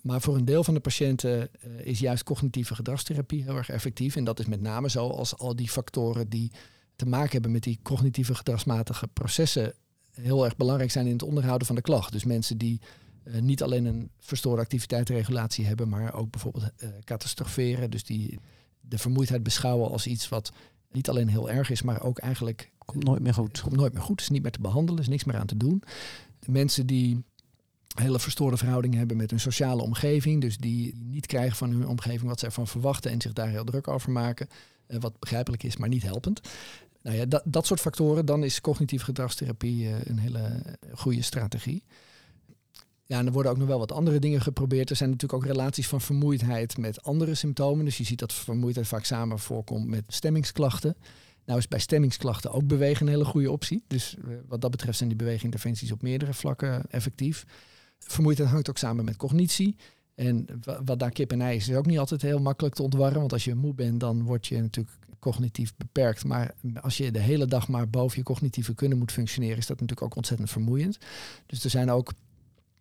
Maar 0.03 0.21
voor 0.21 0.37
een 0.37 0.45
deel 0.45 0.65
van 0.65 0.75
de 0.75 0.81
patiënten 0.81 1.49
uh, 1.67 1.87
is 1.87 1.99
juist 1.99 2.23
cognitieve 2.23 2.75
gedragstherapie 2.75 3.43
heel 3.43 3.57
erg 3.57 3.69
effectief. 3.69 4.17
En 4.17 4.25
dat 4.25 4.39
is 4.39 4.47
met 4.47 4.61
name 4.61 4.91
zo 4.91 5.09
als 5.09 5.39
al 5.39 5.57
die 5.57 5.69
factoren 5.69 6.29
die 6.29 6.53
te 6.97 7.07
maken 7.07 7.31
hebben 7.31 7.53
met 7.53 7.63
die 7.63 7.79
cognitieve 7.83 8.35
gedragsmatige 8.35 9.09
processen 9.09 9.75
heel 10.11 10.45
erg 10.45 10.57
belangrijk 10.57 10.91
zijn 10.91 11.07
in 11.07 11.13
het 11.13 11.23
onderhouden 11.23 11.67
van 11.67 11.77
de 11.77 11.83
klacht. 11.83 12.13
Dus 12.13 12.25
mensen 12.25 12.59
die 12.59 12.81
uh, 13.25 13.41
niet 13.41 13.63
alleen 13.63 13.85
een 13.85 14.11
verstoorde 14.19 14.63
activiteitsregulatie 14.63 15.67
hebben, 15.67 15.89
maar 15.89 16.15
ook 16.15 16.31
bijvoorbeeld 16.31 16.65
uh, 16.77 16.89
catastroferen. 17.05 17.91
Dus 17.91 18.05
die 18.05 18.39
de 18.81 18.99
vermoeidheid 18.99 19.43
beschouwen 19.43 19.91
als 19.91 20.07
iets 20.07 20.29
wat 20.29 20.53
niet 20.91 21.09
alleen 21.09 21.29
heel 21.29 21.51
erg 21.51 21.71
is, 21.71 21.83
maar 21.83 22.03
ook 22.03 22.19
eigenlijk... 22.19 22.71
Komt 22.85 23.05
nooit 23.05 23.23
meer 23.23 23.35
goed. 23.35 23.61
Komt 23.61 23.77
nooit 23.77 23.93
meer 23.93 24.03
goed, 24.03 24.21
is 24.21 24.29
niet 24.29 24.43
meer 24.43 24.51
te 24.51 24.61
behandelen, 24.61 25.01
is 25.01 25.09
niks 25.09 25.25
meer 25.25 25.37
aan 25.37 25.47
te 25.47 25.57
doen. 25.57 25.83
Mensen 26.47 26.87
die 26.87 27.25
hele 27.95 28.19
verstoorde 28.21 28.57
verhoudingen 28.57 28.99
hebben 28.99 29.17
met 29.17 29.31
hun 29.31 29.41
sociale 29.41 29.83
omgeving, 29.83 30.41
dus 30.41 30.59
die 30.59 30.95
niet 30.99 31.27
krijgen 31.27 31.57
van 31.57 31.71
hun 31.71 31.89
omgeving 31.89 32.29
wat 32.29 32.39
ze 32.39 32.47
ervan 32.47 32.67
verwachten 32.67 33.11
en 33.11 33.21
zich 33.21 33.33
daar 33.33 33.49
heel 33.49 33.65
druk 33.65 33.89
over 33.89 34.11
maken, 34.11 34.49
uh, 34.89 35.01
wat 35.01 35.19
begrijpelijk 35.19 35.63
is, 35.63 35.77
maar 35.77 35.89
niet 35.89 36.03
helpend. 36.03 36.41
Nou 37.03 37.17
ja, 37.17 37.27
dat, 37.27 37.43
dat 37.45 37.67
soort 37.67 37.81
factoren, 37.81 38.27
dan 38.27 38.45
is 38.45 38.61
cognitieve 38.61 39.05
gedragstherapie 39.05 39.89
een 40.05 40.19
hele 40.19 40.63
goede 40.95 41.23
strategie. 41.23 41.85
Ja, 43.05 43.25
er 43.25 43.33
worden 43.33 43.53
ook 43.53 43.59
nog 43.59 43.69
wel 43.69 43.79
wat 43.79 43.93
andere 43.93 44.19
dingen 44.19 44.41
geprobeerd. 44.41 44.91
Er 44.91 44.97
zijn 44.97 45.11
natuurlijk 45.11 45.43
ook 45.43 45.49
relaties 45.49 45.89
van 45.89 46.01
vermoeidheid 46.01 46.77
met 46.77 47.03
andere 47.03 47.35
symptomen. 47.35 47.85
Dus 47.85 47.97
je 47.97 48.05
ziet 48.05 48.19
dat 48.19 48.33
vermoeidheid 48.33 48.87
vaak 48.87 49.05
samen 49.05 49.39
voorkomt 49.39 49.87
met 49.87 50.05
stemmingsklachten. 50.09 50.97
Nou 51.45 51.59
is 51.59 51.69
bij 51.69 51.79
stemmingsklachten 51.79 52.53
ook 52.53 52.67
bewegen 52.67 53.07
een 53.07 53.13
hele 53.13 53.25
goede 53.25 53.51
optie. 53.51 53.85
Dus 53.87 54.17
uh, 54.19 54.37
wat 54.49 54.61
dat 54.61 54.71
betreft 54.71 54.97
zijn 54.97 55.09
die 55.09 55.19
beweginterventies 55.19 55.93
op 55.93 56.03
meerdere 56.03 56.35
vlakken 56.35 56.83
effectief. 56.91 57.45
Vermoeidheid 57.99 58.49
hangt 58.49 58.69
ook 58.69 58.79
samen 58.79 59.05
met 59.05 59.17
cognitie. 59.17 59.77
En 60.15 60.47
wat 60.85 60.99
daar 60.99 61.11
kip 61.11 61.33
en 61.33 61.41
ei 61.41 61.57
is, 61.57 61.69
is 61.69 61.77
ook 61.77 61.87
niet 61.87 61.99
altijd 61.99 62.23
heel 62.23 62.41
makkelijk 62.41 62.75
te 62.75 62.83
ontwarren. 62.83 63.21
Want 63.21 63.33
als 63.33 63.45
je 63.45 63.55
moe 63.55 63.75
bent, 63.75 64.01
dan 64.01 64.23
word 64.23 64.47
je 64.47 64.61
natuurlijk 64.61 64.97
cognitief 65.19 65.73
beperkt. 65.77 66.25
Maar 66.25 66.55
als 66.81 66.97
je 66.97 67.11
de 67.11 67.19
hele 67.19 67.47
dag 67.47 67.69
maar 67.69 67.89
boven 67.89 68.19
je 68.19 68.25
cognitieve 68.25 68.75
kunnen 68.75 68.99
moet 68.99 69.13
functioneren, 69.13 69.57
is 69.57 69.67
dat 69.67 69.81
natuurlijk 69.81 70.07
ook 70.07 70.17
ontzettend 70.17 70.51
vermoeiend. 70.51 70.99
Dus 71.47 71.65
er 71.65 71.71
zijn 71.71 71.91
ook 71.91 72.13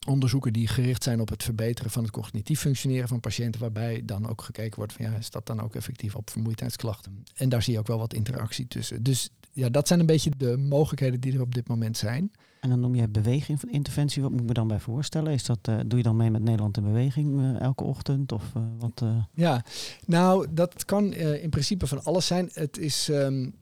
onderzoeken 0.08 0.54
die 0.54 0.68
gericht 0.68 1.04
zijn 1.04 1.22
op 1.22 1.30
het 1.30 1.44
verbeteren 1.44 1.92
van 1.92 2.04
het 2.04 2.12
cognitief 2.12 2.60
functioneren 2.60 3.08
van 3.08 3.20
patiënten, 3.20 3.62
waarbij 3.62 4.02
dan 4.06 4.30
ook 4.30 4.42
gekeken 4.42 4.78
wordt 4.78 4.94
van 4.94 5.06
ja, 5.06 5.12
is 5.14 5.30
dat 5.30 5.46
dan 5.46 5.62
ook 5.62 5.76
effectief 5.76 6.16
op 6.16 6.30
vermoeidheidsklachten? 6.30 7.24
En 7.36 7.50
daar 7.50 7.62
zie 7.62 7.74
je 7.74 7.80
ook 7.80 7.88
wel 7.88 7.98
wat 7.98 8.14
interactie 8.14 8.68
tussen. 8.68 9.04
Dus 9.04 9.30
ja, 9.52 9.70
dat 9.70 9.88
zijn 9.88 10.00
een 10.00 10.06
beetje 10.06 10.32
de 10.38 10.58
mogelijkheden 10.58 11.20
die 11.20 11.34
er 11.34 11.42
op 11.42 11.56
dit 11.56 11.68
moment 11.68 11.98
zijn. 11.98 12.32
En 12.60 12.70
dan 12.70 12.80
noem 12.80 12.96
je 12.96 13.08
beweging 13.08 13.60
van 13.60 13.70
interventie. 13.70 14.22
Wat 14.22 14.32
moet 14.32 14.40
ik 14.40 14.48
me 14.48 14.54
dan 14.54 14.68
bij 14.68 14.80
voorstellen? 14.80 15.34
Is 15.34 15.44
dat, 15.44 15.68
uh, 15.70 15.80
doe 15.86 15.98
je 15.98 16.04
dan 16.04 16.16
mee 16.16 16.32
met 16.32 16.44
Nederland 16.44 16.78
in 16.78 16.84
beweging 16.84 17.40
uh, 17.40 17.60
elke 17.60 17.84
ochtend? 17.84 18.32
Of 18.32 18.44
uh, 18.58 18.64
wat? 18.80 19.04
Ja, 19.34 19.66
nou, 20.06 20.48
dat 20.52 20.86
kan 20.86 21.14
in 21.14 21.50
principe 21.50 21.88
van 21.88 22.04
alles 22.04 22.28
zijn. 22.28 22.50
Het 22.54 22.78
is 22.78 23.08
um, 23.08 23.54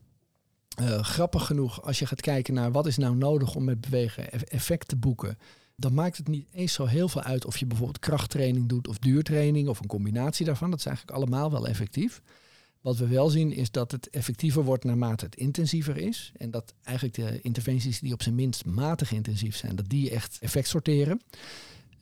grappig 1.01 1.46
genoeg 1.46 1.84
als 1.84 2.00
je 2.00 2.05
gaat 2.05 2.22
kijken 2.22 2.53
naar 2.53 2.72
wat 2.72 2.88
is 2.88 2.98
nou 2.98 3.15
nodig 3.15 3.55
om 3.55 3.63
met 3.63 3.81
bewegen 3.81 4.31
effect 4.50 4.88
te 4.88 4.96
boeken. 4.96 5.38
Dan 5.79 5.93
maakt 5.93 6.17
het 6.17 6.27
niet 6.27 6.48
eens 6.51 6.74
zo 6.74 6.86
heel 6.86 7.09
veel 7.09 7.21
uit 7.21 7.45
of 7.45 7.57
je 7.57 7.65
bijvoorbeeld 7.65 8.00
krachttraining 8.00 8.67
doet 8.67 8.88
of 8.88 8.98
duurtraining 8.98 9.67
of 9.67 9.79
een 9.79 9.88
combinatie 9.88 10.45
daarvan. 10.45 10.69
Dat 10.69 10.79
is 10.79 10.86
eigenlijk 10.86 11.17
allemaal 11.17 11.51
wel 11.51 11.67
effectief. 11.67 12.21
Wat 12.81 12.98
we 12.98 13.07
wel 13.07 13.29
zien 13.29 13.51
is 13.51 13.71
dat 13.71 13.91
het 13.91 14.09
effectiever 14.09 14.63
wordt 14.63 14.83
naarmate 14.83 15.25
het 15.25 15.36
intensiever 15.36 15.98
is. 15.98 16.31
En 16.38 16.51
dat 16.51 16.74
eigenlijk 16.83 17.15
de 17.15 17.41
interventies 17.41 18.00
die 18.00 18.13
op 18.13 18.24
zijn 18.24 18.36
minst 18.36 18.65
matig 18.65 19.12
intensief 19.12 19.55
zijn, 19.55 19.75
dat 19.75 19.89
die 19.89 20.09
echt 20.09 20.38
effect 20.41 20.67
sorteren. 20.67 21.21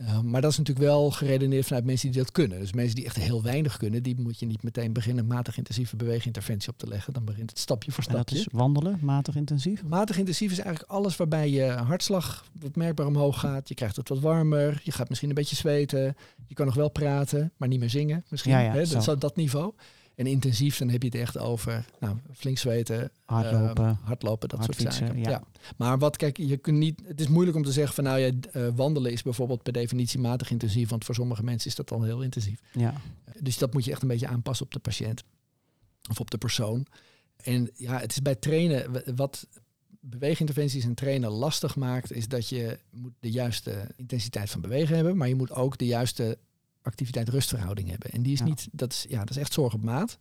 Uh, 0.02 0.22
maar 0.22 0.42
dat 0.42 0.52
is 0.52 0.58
natuurlijk 0.58 0.86
wel 0.86 1.12
geredeneerd 1.12 1.66
vanuit 1.66 1.86
mensen 1.86 2.12
die 2.12 2.22
dat 2.22 2.32
kunnen. 2.32 2.60
Dus 2.60 2.74
mensen 2.74 2.96
die 2.96 3.06
echt 3.06 3.16
heel 3.16 3.44
weinig 3.44 3.78
kunnen, 3.78 4.04
die 4.04 4.22
moet 4.22 4.40
je 4.40 4.46
niet 4.46 4.64
meteen 4.64 4.94
beginnen 4.94 5.28
matig 5.28 5.58
intensieve 5.58 5.96
beweginterventie 5.96 6.70
op 6.70 6.78
te 6.78 6.88
leggen. 6.88 7.14
Dan 7.14 7.24
begint 7.24 7.50
het 7.50 7.60
stapje 7.60 7.92
voor 7.92 8.04
stapje. 8.04 8.36
En 8.36 8.44
dat 8.44 8.54
is 8.54 8.60
wandelen, 8.60 9.00
matig 9.02 9.36
intensief? 9.36 9.84
Matig 9.84 10.18
intensief 10.18 10.52
is 10.52 10.60
eigenlijk 10.60 10.92
alles 10.92 11.16
waarbij 11.16 11.50
je 11.50 11.64
hartslag 11.64 12.46
wat 12.60 12.76
merkbaar 12.76 13.06
omhoog 13.06 13.40
gaat. 13.40 13.70
Je 13.70 13.76
krijgt 13.76 13.96
het 13.96 14.10
wat 14.10 14.20
warmer, 14.20 14.82
je 14.84 14.92
gaat 14.92 15.10
misschien 15.10 15.30
een 15.30 15.36
beetje 15.36 15.56
zweten. 15.56 16.16
Je 16.48 16.56
kan 16.56 16.66
nog 16.66 16.76
wel 16.76 16.90
praten, 16.90 17.52
maar 17.58 17.68
niet 17.68 17.80
meer 17.80 17.90
zingen 17.90 18.26
misschien. 18.30 18.52
Ja, 18.52 18.60
ja, 18.60 18.72
hè? 18.72 18.88
Dat 18.88 19.22
dat 19.22 19.36
niveau. 19.36 19.74
En 20.18 20.28
intensief, 20.28 20.78
dan 20.78 20.90
heb 20.90 21.02
je 21.02 21.08
het 21.08 21.18
echt 21.18 21.38
over 21.38 21.86
nou, 22.00 22.18
flink 22.34 22.58
zweten, 22.58 23.12
hardlopen, 23.26 23.86
uh, 23.86 23.98
hardlopen 24.02 24.50
dat 24.50 24.64
soort 24.64 24.94
zaken. 24.94 25.20
Ja. 25.20 25.44
Maar 25.76 26.00
wat, 26.00 26.18
kijk, 26.18 26.38
je 26.38 26.58
kunt 26.58 26.78
niet. 26.78 27.02
Het 27.04 27.20
is 27.20 27.28
moeilijk 27.28 27.58
om 27.58 27.64
te 27.64 27.72
zeggen 27.72 27.96
van 27.96 28.04
nou 28.04 28.20
ja, 28.20 28.32
uh, 28.54 28.68
wandelen 28.76 29.12
is 29.12 29.22
bijvoorbeeld 29.22 29.64
per 29.64 29.74
definitie 29.74 30.20
matig 30.20 30.52
intensief, 30.52 30.90
want 30.90 31.06
voor 31.06 31.16
sommige 31.16 31.44
mensen 31.44 31.70
is 31.70 31.76
dat 31.76 31.92
al 31.92 32.04
heel 32.04 32.22
intensief. 32.22 32.62
Ja. 32.72 32.94
Dus 33.40 33.58
dat 33.58 33.74
moet 33.74 33.86
je 33.86 33.92
echt 33.92 34.02
een 34.02 34.08
beetje 34.08 34.28
aanpassen 34.28 34.66
op 34.66 34.72
de 34.72 34.80
patiënt 34.80 35.24
of 36.10 36.20
op 36.20 36.32
de 36.32 36.38
persoon. 36.38 36.86
En 37.36 37.70
ja, 37.76 38.00
het 38.00 38.12
is 38.12 38.22
bij 38.22 38.36
trainen 38.36 39.04
wat 39.16 39.48
beweeginterventies 40.00 40.84
en 40.84 40.94
trainen 40.94 41.30
lastig 41.30 41.76
maakt, 41.76 42.12
is 42.12 42.28
dat 42.28 42.50
je 42.50 42.80
moet 42.92 43.14
de 43.20 43.32
juiste 43.32 43.88
intensiteit 43.96 44.50
van 44.50 44.62
bewegen 44.62 44.96
hebben, 44.96 45.18
maar 45.18 45.28
je 45.28 45.36
moet 45.36 45.52
ook 45.52 45.78
de 45.78 45.86
juiste 45.86 46.38
activiteit-rustverhouding 46.88 47.90
hebben. 47.90 48.12
En 48.12 48.22
die 48.22 48.34
is 48.34 48.42
niet, 48.42 48.68
dat 48.72 48.92
is, 48.92 49.06
ja, 49.10 49.20
dat 49.20 49.30
is 49.30 49.38
echt 49.38 49.54
zorg 49.54 49.74
op 49.74 49.84
maat. 49.84 50.18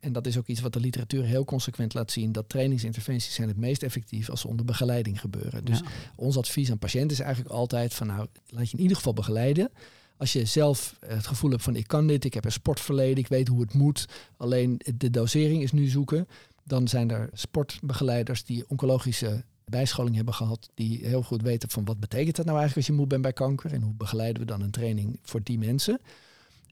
En 0.00 0.12
dat 0.12 0.26
is 0.26 0.38
ook 0.38 0.46
iets 0.46 0.60
wat 0.60 0.72
de 0.72 0.80
literatuur 0.80 1.24
heel 1.24 1.44
consequent 1.44 1.94
laat 1.94 2.10
zien. 2.10 2.32
Dat 2.32 2.48
trainingsinterventies 2.48 3.34
zijn 3.34 3.48
het 3.48 3.56
meest 3.56 3.82
effectief 3.82 4.30
als 4.30 4.40
ze 4.40 4.48
onder 4.48 4.64
begeleiding 4.64 5.20
gebeuren. 5.20 5.64
Dus 5.64 5.80
ons 6.16 6.36
advies 6.36 6.70
aan 6.70 6.78
patiënten 6.78 7.10
is 7.10 7.20
eigenlijk 7.20 7.54
altijd 7.54 7.94
van 7.94 8.06
nou, 8.06 8.26
laat 8.46 8.70
je 8.70 8.76
in 8.76 8.82
ieder 8.82 8.96
geval 8.96 9.12
begeleiden. 9.12 9.70
Als 10.16 10.32
je 10.32 10.44
zelf 10.44 10.96
het 11.06 11.26
gevoel 11.26 11.50
hebt 11.50 11.62
van 11.62 11.76
ik 11.76 11.86
kan 11.86 12.06
dit, 12.06 12.24
ik 12.24 12.34
heb 12.34 12.44
een 12.44 12.52
sportverleden, 12.52 13.16
ik 13.16 13.28
weet 13.28 13.48
hoe 13.48 13.60
het 13.60 13.74
moet. 13.74 14.06
Alleen 14.36 14.80
de 14.96 15.10
dosering 15.10 15.62
is 15.62 15.72
nu 15.72 15.86
zoeken. 15.86 16.28
Dan 16.64 16.88
zijn 16.88 17.10
er 17.10 17.28
sportbegeleiders 17.32 18.44
die 18.44 18.64
oncologische 18.68 19.44
bijscholing 19.70 20.16
hebben 20.16 20.34
gehad 20.34 20.70
die 20.74 21.06
heel 21.06 21.22
goed 21.22 21.42
weten 21.42 21.70
van 21.70 21.84
wat 21.84 22.00
betekent 22.00 22.36
dat 22.36 22.44
nou 22.44 22.58
eigenlijk 22.58 22.88
als 22.88 22.96
je 22.96 23.02
moe 23.02 23.10
bent 23.10 23.22
bij 23.22 23.32
kanker 23.32 23.72
en 23.72 23.82
hoe 23.82 23.94
begeleiden 23.94 24.42
we 24.42 24.48
dan 24.48 24.60
een 24.60 24.70
training 24.70 25.18
voor 25.22 25.40
die 25.42 25.58
mensen. 25.58 26.00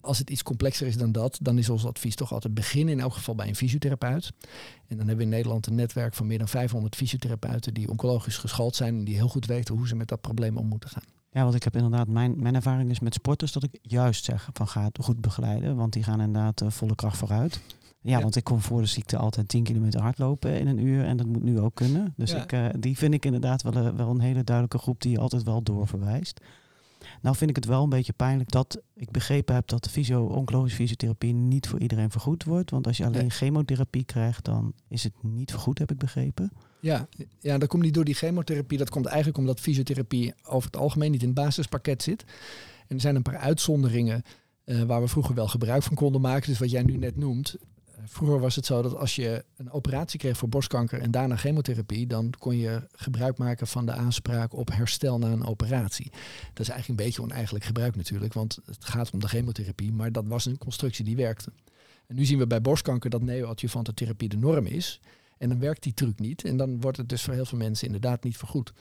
Als 0.01 0.19
het 0.19 0.31
iets 0.31 0.43
complexer 0.43 0.87
is 0.87 0.97
dan 0.97 1.13
dat, 1.13 1.39
dan 1.43 1.59
is 1.59 1.69
ons 1.69 1.87
advies 1.87 2.15
toch 2.15 2.33
altijd 2.33 2.55
beginnen 2.55 2.95
in 2.95 3.01
elk 3.01 3.13
geval 3.13 3.35
bij 3.35 3.49
een 3.49 3.57
fysiotherapeut. 3.57 4.33
En 4.87 4.97
dan 4.97 4.99
hebben 4.99 5.17
we 5.17 5.23
in 5.23 5.29
Nederland 5.29 5.67
een 5.67 5.75
netwerk 5.75 6.15
van 6.15 6.27
meer 6.27 6.39
dan 6.39 6.49
500 6.49 6.97
fysiotherapeuten 6.97 7.75
die 7.75 7.91
oncologisch 7.91 8.37
geschoold 8.37 8.77
zijn 8.77 8.95
en 8.99 9.05
die 9.05 9.15
heel 9.15 9.29
goed 9.29 9.47
weten 9.47 9.75
hoe 9.75 9.89
ze 9.89 9.97
met 9.97 10.09
dat 10.09 10.21
probleem 10.21 10.57
om 10.57 10.67
moeten 10.67 10.89
gaan. 10.89 11.05
Ja, 11.31 11.43
want 11.43 11.55
ik 11.55 11.63
heb 11.63 11.77
inderdaad, 11.77 12.09
mijn, 12.09 12.43
mijn 12.43 12.55
ervaring 12.55 12.91
is 12.91 13.01
met 13.01 13.15
sporters 13.15 13.53
dat 13.53 13.63
ik 13.63 13.79
juist 13.83 14.25
zeg 14.25 14.49
van 14.53 14.69
ga 14.69 14.91
goed 15.01 15.21
begeleiden, 15.21 15.77
want 15.77 15.93
die 15.93 16.03
gaan 16.03 16.21
inderdaad 16.21 16.63
uh, 16.63 16.71
volle 16.71 16.95
kracht 16.95 17.17
vooruit. 17.17 17.61
Ja, 18.01 18.21
want 18.21 18.37
ik 18.37 18.45
kon 18.45 18.61
voor 18.61 18.81
de 18.81 18.87
ziekte 18.87 19.17
altijd 19.17 19.49
10 19.49 19.63
kilometer 19.63 20.01
hardlopen 20.01 20.61
in 20.61 20.67
een 20.67 20.79
uur 20.79 21.05
en 21.05 21.17
dat 21.17 21.27
moet 21.27 21.43
nu 21.43 21.61
ook 21.61 21.75
kunnen. 21.75 22.15
Dus 22.17 22.33
ik, 22.33 22.53
uh, 22.53 22.67
die 22.79 22.97
vind 22.97 23.15
ik 23.15 23.25
inderdaad 23.25 23.63
wel, 23.63 23.77
uh, 23.77 23.89
wel 23.89 24.11
een 24.11 24.21
hele 24.21 24.45
duidelijke 24.45 24.79
groep 24.79 25.01
die 25.01 25.11
je 25.11 25.19
altijd 25.19 25.43
wel 25.43 25.63
doorverwijst. 25.63 26.41
Nou 27.23 27.37
vind 27.37 27.51
ik 27.51 27.57
het 27.57 27.65
wel 27.65 27.83
een 27.83 27.89
beetje 27.89 28.13
pijnlijk 28.13 28.51
dat 28.51 28.81
ik 28.95 29.11
begrepen 29.11 29.55
heb 29.55 29.67
dat 29.67 29.85
de 29.85 29.91
fysio 29.91 30.25
oncologische 30.25 30.77
fysiotherapie 30.77 31.33
niet 31.33 31.69
voor 31.69 31.81
iedereen 31.81 32.11
vergoed 32.11 32.45
wordt. 32.45 32.71
Want 32.71 32.87
als 32.87 32.97
je 32.97 33.05
alleen 33.05 33.31
chemotherapie 33.31 34.05
krijgt, 34.05 34.45
dan 34.45 34.73
is 34.89 35.05
het 35.05 35.13
niet 35.23 35.51
vergoed, 35.51 35.79
heb 35.79 35.91
ik 35.91 35.99
begrepen. 35.99 36.53
Ja, 36.81 37.09
ja, 37.41 37.59
dat 37.59 37.69
komt 37.69 37.83
niet 37.83 37.95
door 37.95 38.05
die 38.05 38.15
chemotherapie. 38.15 38.79
Dat 38.79 38.91
komt 38.91 39.07
eigenlijk 39.07 39.39
omdat 39.39 39.61
fysiotherapie 39.61 40.35
over 40.43 40.71
het 40.71 40.81
algemeen 40.81 41.11
niet 41.11 41.23
in 41.23 41.29
het 41.29 41.37
basispakket 41.37 42.03
zit. 42.03 42.25
En 42.89 42.95
er 42.95 43.01
zijn 43.01 43.17
een 43.17 43.23
paar 43.23 43.39
uitzonderingen 43.39 44.23
uh, 44.65 44.83
waar 44.83 45.01
we 45.01 45.09
vroeger 45.09 45.35
wel 45.35 45.49
gebruik 45.49 45.83
van 45.83 45.97
konden 45.97 46.21
maken. 46.21 46.49
Dus 46.49 46.59
wat 46.59 46.71
jij 46.71 46.83
nu 46.83 46.97
net 46.97 47.17
noemt, 47.17 47.57
Vroeger 48.09 48.41
was 48.41 48.57
het 48.57 48.67
zo 48.67 48.83
dat 48.83 48.97
als 48.97 49.17
je 49.17 49.45
een 49.57 49.71
operatie 49.71 50.19
kreeg 50.19 50.37
voor 50.37 50.49
borstkanker 50.49 51.01
en 51.01 51.11
daarna 51.11 51.37
chemotherapie, 51.37 52.07
dan 52.07 52.33
kon 52.39 52.57
je 52.57 52.87
gebruik 52.93 53.39
maken 53.39 53.67
van 53.67 53.87
de 53.87 53.93
aanspraak 53.93 54.53
op 54.53 54.71
herstel 54.71 55.19
na 55.19 55.31
een 55.31 55.47
operatie. 55.47 56.11
Dat 56.53 56.61
is 56.61 56.69
eigenlijk 56.69 56.89
een 56.89 57.07
beetje 57.07 57.23
oneigenlijk 57.23 57.65
gebruik 57.65 57.97
natuurlijk, 57.97 58.33
want 58.33 58.59
het 58.65 58.85
gaat 58.85 59.11
om 59.11 59.21
de 59.21 59.29
chemotherapie, 59.29 59.93
maar 59.93 60.13
dat 60.13 60.27
was 60.27 60.47
een 60.47 60.59
constructie 60.59 61.05
die 61.05 61.17
werkte. 61.17 61.53
En 62.07 62.17
nu 62.17 62.25
zien 62.25 62.39
we 62.39 62.47
bij 62.47 62.61
borstkanker 62.61 63.11
dat 63.11 63.23
neoadjuvante 63.23 63.95
therapie 63.95 64.29
de 64.29 64.37
norm 64.37 64.67
is. 64.67 65.01
En 65.39 65.49
dan 65.49 65.59
werkt 65.59 65.83
die 65.83 65.95
truc 65.95 66.19
niet. 66.19 66.45
En 66.45 66.57
dan 66.57 66.81
wordt 66.81 66.97
het 66.97 67.09
dus 67.09 67.23
voor 67.23 67.35
heel 67.35 67.45
veel 67.45 67.59
mensen 67.59 67.87
inderdaad 67.87 68.25
niet 68.25 68.37
vergoed. 68.37 68.73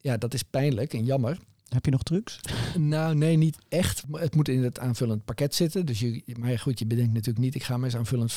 Ja, 0.00 0.16
dat 0.16 0.34
is 0.34 0.42
pijnlijk 0.42 0.92
en 0.92 1.04
jammer. 1.04 1.38
Heb 1.74 1.84
je 1.84 1.90
nog 1.90 2.02
trucs? 2.02 2.40
Nou, 2.78 3.14
nee, 3.14 3.36
niet 3.36 3.58
echt. 3.68 4.02
Het 4.12 4.34
moet 4.34 4.48
in 4.48 4.62
het 4.62 4.78
aanvullend 4.78 5.24
pakket 5.24 5.54
zitten. 5.54 5.86
Dus 5.86 6.00
je, 6.00 6.22
maar 6.38 6.58
goed, 6.58 6.78
je 6.78 6.86
bedenkt 6.86 7.12
natuurlijk 7.12 7.44
niet, 7.44 7.54
ik 7.54 7.62
ga 7.62 7.76
me 7.76 7.84
eens 7.84 7.96
aanvullend 7.96 8.32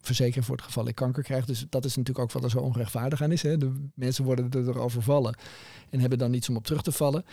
verzekeren 0.00 0.44
voor 0.44 0.56
het 0.56 0.64
geval 0.64 0.88
ik 0.88 0.94
kanker 0.94 1.22
krijg. 1.22 1.44
Dus 1.44 1.66
dat 1.68 1.84
is 1.84 1.96
natuurlijk 1.96 2.24
ook 2.24 2.32
wat 2.32 2.44
er 2.44 2.50
zo 2.50 2.58
onrechtvaardig 2.58 3.22
aan 3.22 3.32
is. 3.32 3.42
Hè. 3.42 3.56
De 3.56 3.72
mensen 3.94 4.24
worden 4.24 4.50
er 4.50 4.78
overvallen 4.78 5.36
en 5.90 6.00
hebben 6.00 6.18
dan 6.18 6.30
niets 6.30 6.48
om 6.48 6.56
op 6.56 6.64
terug 6.64 6.82
te 6.82 6.92
vallen. 6.92 7.24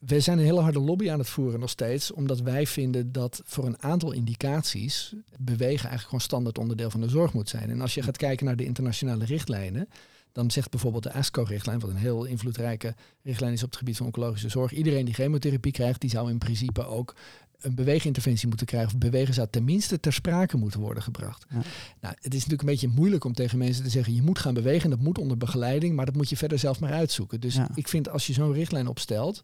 We 0.00 0.20
zijn 0.20 0.38
een 0.38 0.44
hele 0.44 0.60
harde 0.60 0.80
lobby 0.80 1.10
aan 1.10 1.18
het 1.18 1.28
voeren 1.28 1.60
nog 1.60 1.70
steeds, 1.70 2.12
omdat 2.12 2.40
wij 2.40 2.66
vinden 2.66 3.12
dat 3.12 3.42
voor 3.44 3.66
een 3.66 3.82
aantal 3.82 4.12
indicaties 4.12 5.14
bewegen 5.38 5.88
eigenlijk 5.88 6.04
gewoon 6.04 6.20
standaard 6.20 6.58
onderdeel 6.58 6.90
van 6.90 7.00
de 7.00 7.08
zorg 7.08 7.32
moet 7.32 7.48
zijn. 7.48 7.70
En 7.70 7.80
als 7.80 7.94
je 7.94 8.02
gaat 8.02 8.16
kijken 8.16 8.46
naar 8.46 8.56
de 8.56 8.64
internationale 8.64 9.24
richtlijnen, 9.24 9.88
dan 10.34 10.50
zegt 10.50 10.70
bijvoorbeeld 10.70 11.02
de 11.02 11.12
ASCO-richtlijn, 11.12 11.78
wat 11.78 11.90
een 11.90 11.96
heel 11.96 12.24
invloedrijke 12.24 12.94
richtlijn 13.22 13.52
is 13.52 13.62
op 13.62 13.68
het 13.68 13.78
gebied 13.78 13.96
van 13.96 14.06
oncologische 14.06 14.48
zorg, 14.48 14.72
iedereen 14.72 15.04
die 15.04 15.14
chemotherapie 15.14 15.72
krijgt, 15.72 16.00
die 16.00 16.10
zou 16.10 16.30
in 16.30 16.38
principe 16.38 16.86
ook 16.86 17.14
een 17.60 17.74
beweeginterventie 17.74 18.48
moeten 18.48 18.66
krijgen. 18.66 18.92
Of 18.92 18.98
bewegen 18.98 19.34
zou 19.34 19.48
tenminste 19.50 20.00
ter 20.00 20.12
sprake 20.12 20.56
moeten 20.56 20.80
worden 20.80 21.02
gebracht. 21.02 21.46
Ja. 21.48 21.62
Nou, 22.00 22.14
het 22.20 22.34
is 22.34 22.46
natuurlijk 22.46 22.60
een 22.60 22.66
beetje 22.66 22.88
moeilijk 22.88 23.24
om 23.24 23.32
tegen 23.32 23.58
mensen 23.58 23.84
te 23.84 23.90
zeggen, 23.90 24.14
je 24.14 24.22
moet 24.22 24.38
gaan 24.38 24.54
bewegen, 24.54 24.90
dat 24.90 25.00
moet 25.00 25.18
onder 25.18 25.36
begeleiding, 25.36 25.96
maar 25.96 26.06
dat 26.06 26.16
moet 26.16 26.28
je 26.28 26.36
verder 26.36 26.58
zelf 26.58 26.80
maar 26.80 26.92
uitzoeken. 26.92 27.40
Dus 27.40 27.58
ik 27.74 27.88
vind 27.88 28.08
als 28.08 28.26
je 28.26 28.32
zo'n 28.32 28.52
richtlijn 28.52 28.88
opstelt, 28.88 29.42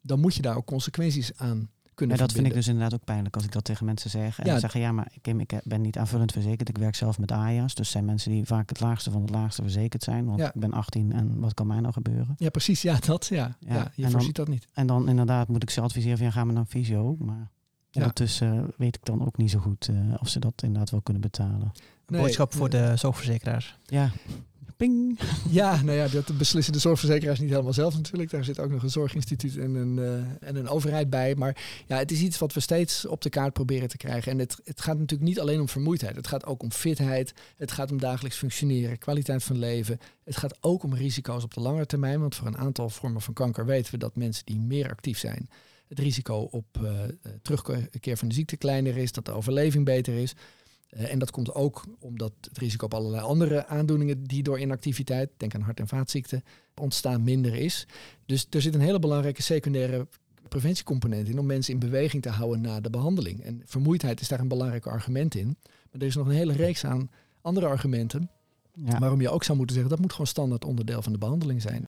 dan 0.00 0.20
moet 0.20 0.34
je 0.34 0.42
daar 0.42 0.56
ook 0.56 0.66
consequenties 0.66 1.36
aan 1.36 1.70
ja, 1.96 2.16
dat 2.16 2.32
vind 2.32 2.46
ik 2.46 2.54
dus 2.54 2.66
inderdaad 2.66 2.94
ook 2.94 3.04
pijnlijk 3.04 3.34
als 3.34 3.44
ik 3.44 3.52
dat 3.52 3.64
tegen 3.64 3.86
mensen 3.86 4.10
zeg. 4.10 4.38
En 4.38 4.46
ja. 4.46 4.58
zeggen, 4.58 4.80
ja, 4.80 4.92
maar 4.92 5.08
ik, 5.12 5.26
ik 5.26 5.60
ben 5.64 5.80
niet 5.80 5.98
aanvullend 5.98 6.32
verzekerd. 6.32 6.68
Ik 6.68 6.78
werk 6.78 6.94
zelf 6.94 7.18
met 7.18 7.32
AJA's. 7.32 7.74
Dus 7.74 7.90
zijn 7.90 8.04
mensen 8.04 8.30
die 8.30 8.44
vaak 8.44 8.68
het 8.68 8.80
laagste 8.80 9.10
van 9.10 9.20
het 9.20 9.30
laagste 9.30 9.62
verzekerd 9.62 10.02
zijn. 10.02 10.24
Want 10.24 10.40
ik 10.40 10.52
ben 10.54 10.72
18 10.72 11.12
en 11.12 11.40
wat 11.40 11.54
kan 11.54 11.66
mij 11.66 11.80
nou 11.80 11.92
gebeuren? 11.92 12.34
Ja, 12.38 12.48
precies. 12.48 12.82
Ja, 12.82 12.98
dat. 13.06 13.26
Ja, 13.26 13.56
ja. 13.60 13.92
je 13.94 14.10
voorziet 14.10 14.36
dat 14.36 14.48
niet. 14.48 14.66
En 14.72 14.86
dan 14.86 15.08
inderdaad 15.08 15.48
moet 15.48 15.62
ik 15.62 15.70
ze 15.70 15.80
adviseren 15.80 16.16
van, 16.16 16.26
ja, 16.26 16.32
ga 16.32 16.44
maar 16.44 16.54
naar 16.54 16.64
fysio. 16.64 17.16
Maar 17.18 17.50
ondertussen 17.92 18.72
weet 18.76 18.96
ik 18.96 19.04
dan 19.04 19.26
ook 19.26 19.36
niet 19.36 19.50
zo 19.50 19.58
goed 19.58 19.88
uh, 19.88 20.14
of 20.18 20.28
ze 20.28 20.38
dat 20.38 20.62
inderdaad 20.62 20.90
wel 20.90 21.00
kunnen 21.00 21.22
betalen. 21.22 21.72
Nee, 22.06 22.20
boodschap 22.20 22.54
voor 22.54 22.70
de 22.70 22.92
zorgverzekeraars. 22.96 23.78
Ja, 23.84 24.10
Ping. 24.76 25.18
Ja, 25.50 25.82
nou 25.82 25.96
ja, 25.96 26.08
dat 26.08 26.38
beslissen 26.38 26.72
de 26.72 26.78
zorgverzekeraars 26.78 27.38
niet 27.38 27.50
helemaal 27.50 27.72
zelf 27.72 27.94
natuurlijk. 27.94 28.30
Daar 28.30 28.44
zit 28.44 28.58
ook 28.58 28.70
nog 28.70 28.82
een 28.82 28.90
zorginstituut 28.90 29.56
en 29.56 29.74
een, 29.74 29.96
uh, 29.96 30.48
en 30.48 30.56
een 30.56 30.68
overheid 30.68 31.10
bij. 31.10 31.34
Maar 31.34 31.56
ja, 31.86 31.96
het 31.96 32.10
is 32.10 32.20
iets 32.20 32.38
wat 32.38 32.52
we 32.52 32.60
steeds 32.60 33.06
op 33.06 33.22
de 33.22 33.28
kaart 33.28 33.52
proberen 33.52 33.88
te 33.88 33.96
krijgen. 33.96 34.32
En 34.32 34.38
het, 34.38 34.60
het 34.64 34.80
gaat 34.80 34.98
natuurlijk 34.98 35.28
niet 35.28 35.40
alleen 35.40 35.60
om 35.60 35.68
vermoeidheid. 35.68 36.16
Het 36.16 36.26
gaat 36.26 36.46
ook 36.46 36.62
om 36.62 36.72
fitheid. 36.72 37.34
Het 37.56 37.72
gaat 37.72 37.90
om 37.90 37.98
dagelijks 37.98 38.36
functioneren, 38.36 38.98
kwaliteit 38.98 39.42
van 39.42 39.58
leven. 39.58 39.98
Het 40.24 40.36
gaat 40.36 40.56
ook 40.60 40.82
om 40.82 40.94
risico's 40.94 41.44
op 41.44 41.54
de 41.54 41.60
lange 41.60 41.86
termijn. 41.86 42.20
Want 42.20 42.34
voor 42.34 42.46
een 42.46 42.58
aantal 42.58 42.88
vormen 42.88 43.22
van 43.22 43.34
kanker 43.34 43.66
weten 43.66 43.92
we 43.92 43.98
dat 43.98 44.16
mensen 44.16 44.44
die 44.44 44.58
meer 44.58 44.90
actief 44.90 45.18
zijn, 45.18 45.48
het 45.88 45.98
risico 45.98 46.36
op 46.50 46.66
uh, 46.82 46.90
terugkeer 47.42 48.16
van 48.16 48.28
de 48.28 48.34
ziekte 48.34 48.56
kleiner 48.56 48.96
is, 48.96 49.12
dat 49.12 49.24
de 49.24 49.32
overleving 49.32 49.84
beter 49.84 50.14
is. 50.14 50.34
Uh, 50.96 51.12
en 51.12 51.18
dat 51.18 51.30
komt 51.30 51.54
ook 51.54 51.84
omdat 52.00 52.32
het 52.40 52.58
risico 52.58 52.84
op 52.84 52.94
allerlei 52.94 53.22
andere 53.22 53.66
aandoeningen 53.66 54.24
die 54.24 54.42
door 54.42 54.60
inactiviteit, 54.60 55.30
denk 55.36 55.54
aan 55.54 55.60
hart- 55.60 55.80
en 55.80 55.88
vaatziekten, 55.88 56.42
ontstaan 56.74 57.22
minder 57.22 57.54
is. 57.54 57.86
Dus 58.26 58.46
er 58.50 58.62
zit 58.62 58.74
een 58.74 58.80
hele 58.80 58.98
belangrijke 58.98 59.42
secundaire 59.42 60.06
preventiecomponent 60.48 61.28
in 61.28 61.38
om 61.38 61.46
mensen 61.46 61.72
in 61.72 61.78
beweging 61.78 62.22
te 62.22 62.28
houden 62.28 62.60
na 62.60 62.80
de 62.80 62.90
behandeling. 62.90 63.40
En 63.40 63.62
vermoeidheid 63.64 64.20
is 64.20 64.28
daar 64.28 64.40
een 64.40 64.48
belangrijk 64.48 64.86
argument 64.86 65.34
in. 65.34 65.56
Maar 65.62 66.00
er 66.00 66.06
is 66.06 66.14
nog 66.14 66.26
een 66.26 66.34
hele 66.34 66.52
reeks 66.52 66.84
aan 66.84 67.10
andere 67.40 67.66
argumenten 67.66 68.30
Ja. 68.84 68.98
Waarom 68.98 69.20
je 69.20 69.30
ook 69.30 69.44
zou 69.44 69.56
moeten 69.56 69.74
zeggen, 69.74 69.92
dat 69.92 70.02
moet 70.02 70.12
gewoon 70.12 70.26
standaard 70.26 70.64
onderdeel 70.64 71.02
van 71.02 71.12
de 71.12 71.18
behandeling 71.18 71.62
zijn. 71.62 71.84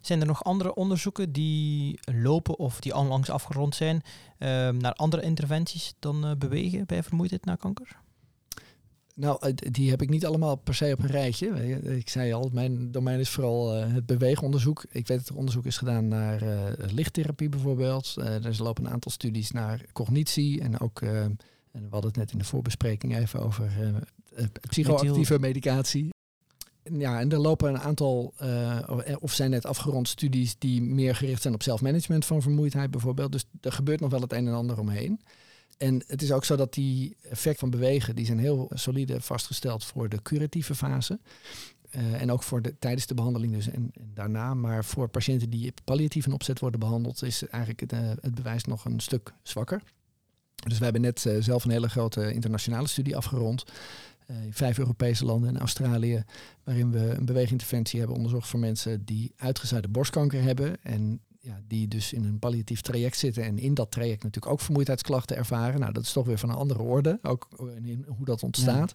Zijn 0.00 0.20
er 0.20 0.26
nog 0.26 0.44
andere 0.44 0.74
onderzoeken 0.74 1.32
die 1.32 1.98
lopen 2.12 2.58
of 2.58 2.80
die 2.80 2.96
onlangs 2.96 3.30
afgerond 3.30 3.74
zijn 3.74 4.02
ehm, 4.38 4.76
naar 4.76 4.92
andere 4.92 5.22
interventies 5.22 5.94
dan 5.98 6.24
eh, 6.24 6.36
bewegen 6.36 6.86
bij 6.86 7.02
vermoeidheid 7.02 7.44
na 7.44 7.54
kanker? 7.54 8.01
Nou, 9.14 9.54
die 9.54 9.90
heb 9.90 10.02
ik 10.02 10.08
niet 10.08 10.26
allemaal 10.26 10.56
per 10.56 10.74
se 10.74 10.92
op 10.92 11.02
een 11.02 11.10
rijtje. 11.10 11.48
Ik 11.96 12.08
zei 12.08 12.32
al, 12.32 12.50
mijn 12.52 12.90
domein 12.90 13.20
is 13.20 13.30
vooral 13.30 13.74
eh, 13.74 13.92
het 13.92 14.06
beweegonderzoek. 14.06 14.84
Ik 14.88 15.06
weet 15.06 15.18
dat 15.18 15.28
er 15.28 15.36
onderzoek 15.36 15.66
is 15.66 15.76
gedaan 15.76 16.08
naar 16.08 16.42
eh, 16.42 16.92
lichttherapie 16.92 17.48
bijvoorbeeld. 17.48 18.14
Eh, 18.18 18.44
er 18.44 18.62
lopen 18.62 18.84
een 18.84 18.92
aantal 18.92 19.10
studies 19.10 19.50
naar 19.50 19.84
cognitie 19.92 20.60
en 20.60 20.80
ook, 20.80 21.00
en 21.00 21.38
we 21.72 21.88
hadden 21.90 22.10
het 22.10 22.16
net 22.16 22.32
in 22.32 22.38
de 22.38 22.44
voorbespreking 22.44 23.16
even 23.16 23.40
over 23.40 23.72
psychoactieve 24.68 25.38
medicatie. 25.38 26.08
Ja, 26.82 27.20
en 27.20 27.32
er 27.32 27.38
lopen 27.38 27.68
een 27.68 27.80
aantal, 27.80 28.34
of 29.20 29.32
zijn 29.32 29.50
net 29.50 29.66
afgerond 29.66 30.08
studies 30.08 30.58
die 30.58 30.82
meer 30.82 31.16
gericht 31.16 31.42
zijn 31.42 31.54
op 31.54 31.62
zelfmanagement 31.62 32.24
van 32.24 32.42
vermoeidheid 32.42 32.90
bijvoorbeeld. 32.90 33.32
Dus 33.32 33.44
er 33.60 33.72
gebeurt 33.72 34.00
nog 34.00 34.10
wel 34.10 34.20
het 34.20 34.32
een 34.32 34.46
en 34.46 34.54
ander 34.54 34.78
omheen. 34.78 35.20
En 35.82 36.02
het 36.06 36.22
is 36.22 36.32
ook 36.32 36.44
zo 36.44 36.56
dat 36.56 36.74
die 36.74 37.16
effect 37.22 37.58
van 37.58 37.70
bewegen, 37.70 38.16
die 38.16 38.26
zijn 38.26 38.38
heel 38.38 38.70
solide 38.74 39.20
vastgesteld 39.20 39.84
voor 39.84 40.08
de 40.08 40.22
curatieve 40.22 40.74
fase. 40.74 41.18
Eh, 41.90 42.20
en 42.20 42.30
ook 42.30 42.42
voor 42.42 42.62
de, 42.62 42.78
tijdens 42.78 43.06
de 43.06 43.14
behandeling 43.14 43.52
dus 43.54 43.68
en, 43.68 43.90
daarna. 44.14 44.54
Maar 44.54 44.84
voor 44.84 45.08
patiënten 45.08 45.50
die 45.50 45.68
op 45.68 45.80
palliatieve 45.84 46.32
opzet 46.32 46.58
worden 46.58 46.80
behandeld, 46.80 47.22
is 47.22 47.48
eigenlijk 47.48 47.80
het, 47.80 47.92
eh, 47.92 48.00
het 48.20 48.34
bewijs 48.34 48.64
nog 48.64 48.84
een 48.84 49.00
stuk 49.00 49.32
zwakker. 49.42 49.82
Dus 50.54 50.78
we 50.78 50.84
hebben 50.84 51.02
net 51.02 51.26
eh, 51.26 51.36
zelf 51.40 51.64
een 51.64 51.70
hele 51.70 51.88
grote 51.88 52.32
internationale 52.32 52.88
studie 52.88 53.16
afgerond. 53.16 53.64
in 54.26 54.52
vijf 54.52 54.78
Europese 54.78 55.24
landen 55.24 55.48
en 55.48 55.58
Australië. 55.58 56.24
Waarin 56.64 56.90
we 56.90 56.98
een 56.98 57.24
beweeginterventie 57.24 57.98
hebben 57.98 58.16
onderzocht 58.16 58.48
voor 58.48 58.60
mensen 58.60 59.04
die 59.04 59.32
uitgezaaide 59.36 59.88
borstkanker 59.88 60.42
hebben. 60.42 60.82
En 60.82 61.20
ja, 61.44 61.60
die 61.66 61.88
dus 61.88 62.12
in 62.12 62.24
een 62.24 62.38
palliatief 62.38 62.80
traject 62.80 63.16
zitten 63.16 63.44
en 63.44 63.58
in 63.58 63.74
dat 63.74 63.90
traject 63.90 64.22
natuurlijk 64.22 64.52
ook 64.52 64.60
vermoeidheidsklachten 64.60 65.36
ervaren. 65.36 65.80
Nou, 65.80 65.92
dat 65.92 66.02
is 66.02 66.12
toch 66.12 66.26
weer 66.26 66.38
van 66.38 66.48
een 66.48 66.56
andere 66.56 66.82
orde, 66.82 67.18
ook 67.22 67.48
in, 67.82 68.04
hoe 68.16 68.24
dat 68.24 68.42
ontstaat. 68.42 68.92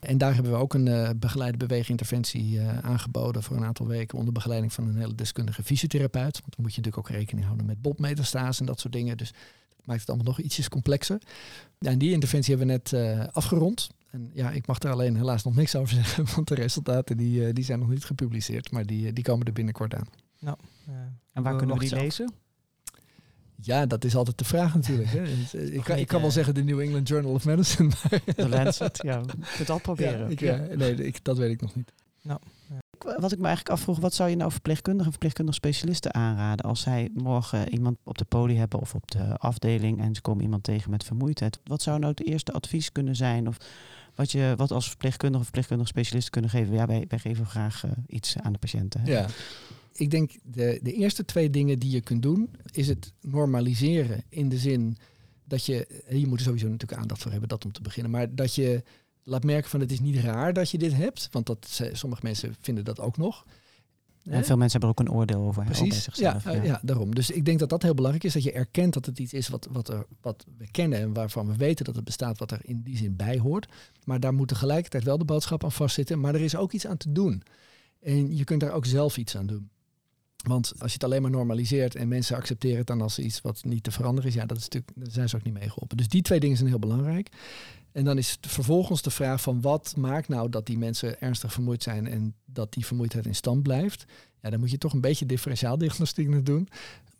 En 0.00 0.18
daar 0.18 0.34
hebben 0.34 0.52
we 0.52 0.58
ook 0.58 0.74
een 0.74 0.88
eh, 0.88 1.10
begeleide 1.16 1.56
beweeginterventie 1.56 2.60
eh, 2.60 2.78
aangeboden 2.78 3.42
voor 3.42 3.56
een 3.56 3.64
aantal 3.64 3.86
weken 3.86 4.18
onder 4.18 4.32
begeleiding 4.32 4.72
van 4.72 4.88
een 4.88 4.96
hele 4.96 5.14
deskundige 5.14 5.62
fysiotherapeut. 5.62 6.40
Want 6.40 6.56
dan 6.56 6.64
moet 6.64 6.74
je 6.74 6.80
natuurlijk 6.80 7.08
ook 7.08 7.16
rekening 7.16 7.46
houden 7.46 7.66
met 7.66 7.82
botmetastase 7.82 8.60
en 8.60 8.66
dat 8.66 8.80
soort 8.80 8.92
dingen. 8.92 9.16
Dus 9.16 9.32
dat 9.76 9.86
maakt 9.86 10.00
het 10.00 10.08
allemaal 10.08 10.26
nog 10.26 10.40
ietsjes 10.40 10.68
complexer. 10.68 11.18
Ja, 11.78 11.90
en 11.90 11.98
die 11.98 12.12
interventie 12.12 12.56
hebben 12.56 12.76
we 12.76 12.82
net 12.82 12.92
eh, 12.92 13.26
afgerond. 13.32 13.88
En 14.10 14.30
ja, 14.34 14.50
ik 14.50 14.66
mag 14.66 14.78
er 14.78 14.90
alleen 14.90 15.16
helaas 15.16 15.44
nog 15.44 15.54
niks 15.54 15.76
over 15.76 15.94
zeggen, 15.94 16.26
want 16.34 16.48
de 16.48 16.54
resultaten 16.54 17.16
die, 17.16 17.52
die 17.52 17.64
zijn 17.64 17.78
nog 17.78 17.88
niet 17.88 18.04
gepubliceerd, 18.04 18.70
maar 18.70 18.86
die, 18.86 19.12
die 19.12 19.24
komen 19.24 19.46
er 19.46 19.52
binnenkort 19.52 19.94
aan. 19.94 20.08
Eh, 20.40 20.52
En 21.32 21.42
waar 21.42 21.52
we 21.52 21.58
kunnen 21.58 21.78
we 21.78 21.84
die 21.88 21.94
lezen? 21.94 22.32
Ja, 23.62 23.86
dat 23.86 24.04
is 24.04 24.14
altijd 24.16 24.38
de 24.38 24.44
vraag 24.44 24.74
natuurlijk. 24.74 25.08
Hè. 25.10 25.22
Eh, 25.22 25.74
Ik, 25.76 25.82
kan, 25.84 25.96
ik 25.98 26.06
kan 26.06 26.18
wel 26.20 26.28
eh, 26.28 26.34
zeggen 26.34 26.54
de 26.54 26.62
New 26.64 26.80
England 26.80 27.08
Journal 27.08 27.32
of 27.32 27.44
Medicine. 27.44 27.88
Maar 28.10 28.20
De 28.36 28.48
Lancet, 28.48 28.98
ja. 29.02 29.18
Je 29.18 29.26
kunt 29.26 29.58
het 29.58 29.70
al 29.70 29.80
proberen. 29.80 30.18
ja, 30.18 30.26
ik, 30.26 30.40
Ja. 30.40 30.58
eh, 30.58 30.76
nee, 30.76 30.94
ik, 30.94 31.24
dat 31.24 31.38
weet 31.38 31.50
ik 31.50 31.60
nog 31.60 31.74
niet. 31.74 31.92
Wat 33.18 33.32
ik 33.32 33.38
me 33.38 33.46
eigenlijk 33.46 33.68
afvroeg, 33.78 33.98
wat 33.98 34.14
zou 34.14 34.30
je 34.30 34.36
nou 34.36 34.50
verpleegkundigen 34.50 35.04
en 35.06 35.10
verpleegkundige 35.10 35.56
specialisten 35.56 36.14
aanraden 36.14 36.64
als 36.66 36.80
zij 36.80 37.08
morgen 37.14 37.68
iemand 37.72 37.96
op 38.04 38.18
de 38.18 38.24
poli 38.24 38.56
hebben 38.56 38.80
of 38.80 38.94
op 38.94 39.10
de 39.10 39.36
afdeling 39.36 40.00
en 40.00 40.14
ze 40.14 40.20
komen 40.20 40.42
iemand 40.44 40.62
tegen 40.62 40.90
met 40.90 41.04
vermoeidheid? 41.04 41.60
Wat 41.64 41.82
zou 41.82 41.98
nou 41.98 42.10
het 42.10 42.26
eerste 42.26 42.52
advies 42.52 42.92
kunnen 42.92 43.16
zijn 43.16 43.48
of 43.48 43.56
wat 44.14 44.32
je 44.32 44.54
wat 44.56 44.70
als 44.70 44.88
verpleegkundige 44.88 45.38
of 45.38 45.44
verpleegkundige 45.44 45.88
specialist 45.88 46.30
kunnen 46.30 46.50
geven? 46.50 46.74
Ja, 46.74 46.86
wij, 46.86 47.04
wij 47.08 47.18
geven 47.18 47.46
graag 47.46 47.84
eh, 47.84 47.90
iets 48.06 48.36
aan 48.36 48.52
de 48.52 48.58
patiënten. 48.58 49.00
hè. 49.00 49.10
Ja. 49.10 49.26
Ik 49.92 50.10
denk 50.10 50.32
de, 50.42 50.80
de 50.82 50.92
eerste 50.92 51.24
twee 51.24 51.50
dingen 51.50 51.78
die 51.78 51.90
je 51.90 52.00
kunt 52.00 52.22
doen, 52.22 52.50
is 52.70 52.88
het 52.88 53.12
normaliseren 53.20 54.22
in 54.28 54.48
de 54.48 54.58
zin 54.58 54.96
dat 55.44 55.66
je, 55.66 55.86
eh, 55.86 56.20
je 56.20 56.26
moet 56.26 56.38
er 56.38 56.44
sowieso 56.44 56.68
natuurlijk 56.68 57.00
aandacht 57.00 57.22
voor 57.22 57.30
hebben, 57.30 57.48
dat 57.48 57.64
om 57.64 57.72
te 57.72 57.82
beginnen, 57.82 58.10
maar 58.10 58.34
dat 58.34 58.54
je 58.54 58.82
laat 59.24 59.44
merken 59.44 59.70
van 59.70 59.80
het 59.80 59.92
is 59.92 60.00
niet 60.00 60.16
raar 60.16 60.52
dat 60.52 60.70
je 60.70 60.78
dit 60.78 60.94
hebt, 60.94 61.28
want 61.30 61.46
dat, 61.46 61.80
sommige 61.92 62.22
mensen 62.24 62.56
vinden 62.60 62.84
dat 62.84 63.00
ook 63.00 63.16
nog. 63.16 63.44
En 64.24 64.44
veel 64.44 64.56
mensen 64.56 64.80
hebben 64.80 64.88
er 64.88 64.88
ook 64.88 65.00
een 65.00 65.20
oordeel 65.20 65.40
over. 65.40 65.64
Precies, 65.64 66.02
zichzelf, 66.02 66.44
ja, 66.44 66.52
eh, 66.52 66.64
ja. 66.64 66.80
daarom. 66.82 67.14
Dus 67.14 67.30
ik 67.30 67.44
denk 67.44 67.58
dat 67.58 67.68
dat 67.68 67.82
heel 67.82 67.94
belangrijk 67.94 68.24
is, 68.24 68.32
dat 68.32 68.42
je 68.42 68.52
erkent 68.52 68.94
dat 68.94 69.06
het 69.06 69.18
iets 69.18 69.32
is 69.32 69.48
wat, 69.48 69.68
wat, 69.70 69.88
er, 69.88 70.06
wat 70.20 70.46
we 70.58 70.70
kennen 70.70 70.98
en 70.98 71.12
waarvan 71.12 71.46
we 71.46 71.56
weten 71.56 71.84
dat 71.84 71.94
het 71.94 72.04
bestaat, 72.04 72.38
wat 72.38 72.50
er 72.50 72.60
in 72.62 72.82
die 72.82 72.96
zin 72.96 73.16
bij 73.16 73.38
hoort. 73.38 73.68
Maar 74.04 74.20
daar 74.20 74.34
moet 74.34 74.48
tegelijkertijd 74.48 75.04
wel 75.04 75.18
de 75.18 75.24
boodschap 75.24 75.64
aan 75.64 75.72
vastzitten, 75.72 76.20
maar 76.20 76.34
er 76.34 76.40
is 76.40 76.56
ook 76.56 76.72
iets 76.72 76.86
aan 76.86 76.96
te 76.96 77.12
doen. 77.12 77.42
En 78.00 78.36
je 78.36 78.44
kunt 78.44 78.60
daar 78.60 78.72
ook 78.72 78.86
zelf 78.86 79.16
iets 79.16 79.36
aan 79.36 79.46
doen. 79.46 79.70
Want 80.46 80.72
als 80.78 80.88
je 80.88 80.94
het 80.94 81.04
alleen 81.04 81.22
maar 81.22 81.30
normaliseert 81.30 81.94
en 81.94 82.08
mensen 82.08 82.36
accepteren 82.36 82.78
het 82.78 82.86
dan 82.86 83.00
als 83.00 83.18
iets 83.18 83.40
wat 83.40 83.64
niet 83.64 83.82
te 83.82 83.90
veranderen 83.90 84.30
is, 84.30 84.36
ja, 84.36 84.46
dat 84.46 84.56
is 84.56 84.62
natuurlijk, 84.62 84.92
daar 84.94 85.10
zijn 85.10 85.28
ze 85.28 85.36
ook 85.36 85.42
niet 85.42 85.54
mee 85.54 85.68
geholpen. 85.68 85.96
Dus 85.96 86.08
die 86.08 86.22
twee 86.22 86.40
dingen 86.40 86.56
zijn 86.56 86.68
heel 86.68 86.78
belangrijk. 86.78 87.28
En 87.92 88.04
dan 88.04 88.18
is 88.18 88.38
vervolgens 88.40 89.02
de 89.02 89.10
vraag 89.10 89.40
van 89.40 89.60
wat 89.60 89.94
maakt 89.96 90.28
nou 90.28 90.48
dat 90.48 90.66
die 90.66 90.78
mensen 90.78 91.20
ernstig 91.20 91.52
vermoeid 91.52 91.82
zijn 91.82 92.06
en 92.06 92.34
dat 92.44 92.72
die 92.72 92.86
vermoeidheid 92.86 93.26
in 93.26 93.34
stand 93.34 93.62
blijft. 93.62 94.04
Ja, 94.42 94.50
dan 94.50 94.60
moet 94.60 94.70
je 94.70 94.78
toch 94.78 94.92
een 94.92 95.00
beetje 95.00 95.26
differentiaaldiagnostiek 95.26 96.46
doen. 96.46 96.68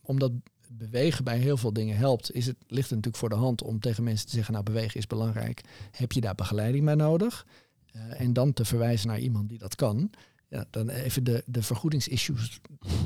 Omdat 0.03 0.33
bewegen 0.69 1.25
bij 1.25 1.39
heel 1.39 1.57
veel 1.57 1.73
dingen 1.73 1.97
helpt, 1.97 2.35
is 2.35 2.47
het, 2.47 2.57
ligt 2.67 2.91
het 2.91 2.91
natuurlijk 2.91 3.17
voor 3.17 3.29
de 3.29 3.35
hand 3.35 3.63
om 3.63 3.81
tegen 3.81 4.05
mensen 4.05 4.27
te 4.27 4.35
zeggen, 4.35 4.53
nou 4.53 4.65
bewegen 4.65 4.99
is 4.99 5.07
belangrijk. 5.07 5.61
Heb 5.91 6.13
je 6.13 6.21
daar 6.21 6.35
begeleiding 6.35 6.85
bij 6.85 6.95
nodig? 6.95 7.47
Eh, 7.93 8.21
en 8.21 8.33
dan 8.33 8.53
te 8.53 8.65
verwijzen 8.65 9.09
naar 9.09 9.19
iemand 9.19 9.49
die 9.49 9.59
dat 9.59 9.75
kan. 9.75 10.11
Ja, 10.51 10.65
dan 10.71 10.89
even 10.89 11.25
de, 11.25 11.43
de 11.47 11.63
vergoedingsissues 11.63 12.61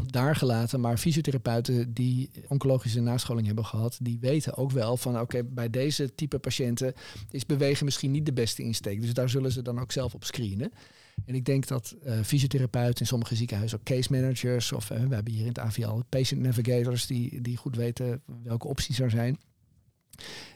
daar 0.06 0.36
gelaten. 0.36 0.80
Maar 0.80 0.98
fysiotherapeuten 0.98 1.94
die 1.94 2.30
oncologische 2.48 3.00
nascholing 3.00 3.46
hebben 3.46 3.64
gehad, 3.64 3.98
die 4.02 4.18
weten 4.20 4.56
ook 4.56 4.70
wel 4.70 4.96
van 4.96 5.20
oké, 5.20 5.44
bij 5.44 5.70
deze 5.70 6.14
type 6.14 6.38
patiënten 6.38 6.94
is 7.30 7.46
bewegen 7.46 7.84
misschien 7.84 8.10
niet 8.10 8.26
de 8.26 8.32
beste 8.32 8.62
insteek. 8.62 9.00
Dus 9.00 9.14
daar 9.14 9.28
zullen 9.28 9.52
ze 9.52 9.62
dan 9.62 9.80
ook 9.80 9.92
zelf 9.92 10.14
op 10.14 10.24
screenen. 10.24 10.72
En 11.26 11.34
ik 11.34 11.44
denk 11.44 11.66
dat 11.66 11.96
eh, 12.02 12.20
fysiotherapeuten 12.22 13.00
in 13.00 13.06
sommige 13.06 13.36
ziekenhuizen 13.36 13.78
ook 13.78 13.84
case 13.84 14.12
managers 14.12 14.72
of 14.72 14.90
eh, 14.90 15.02
we 15.06 15.14
hebben 15.14 15.32
hier 15.32 15.42
in 15.42 15.48
het 15.48 15.58
AVL 15.58 16.00
patient 16.08 16.42
navigators 16.42 17.06
die, 17.06 17.40
die 17.40 17.56
goed 17.56 17.76
weten 17.76 18.22
welke 18.42 18.68
opties 18.68 19.00
er 19.00 19.10
zijn. 19.10 19.38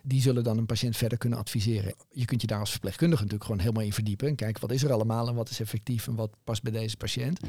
Die 0.02 0.20
zullen 0.20 0.44
dan 0.44 0.58
een 0.58 0.66
patiënt 0.66 0.96
verder 0.96 1.18
kunnen 1.18 1.38
adviseren. 1.38 1.94
Je 2.10 2.24
kunt 2.24 2.40
je 2.40 2.46
daar 2.46 2.60
als 2.60 2.70
verpleegkundige 2.70 3.22
natuurlijk 3.22 3.50
gewoon 3.50 3.60
helemaal 3.64 3.84
in 3.84 3.92
verdiepen. 3.92 4.28
En 4.28 4.34
kijken 4.34 4.60
wat 4.60 4.72
is 4.72 4.82
er 4.82 4.92
allemaal 4.92 5.28
en 5.28 5.34
wat 5.34 5.50
is 5.50 5.60
effectief 5.60 6.06
en 6.06 6.14
wat 6.14 6.30
past 6.44 6.62
bij 6.62 6.72
deze 6.72 6.96
patiënt. 6.96 7.40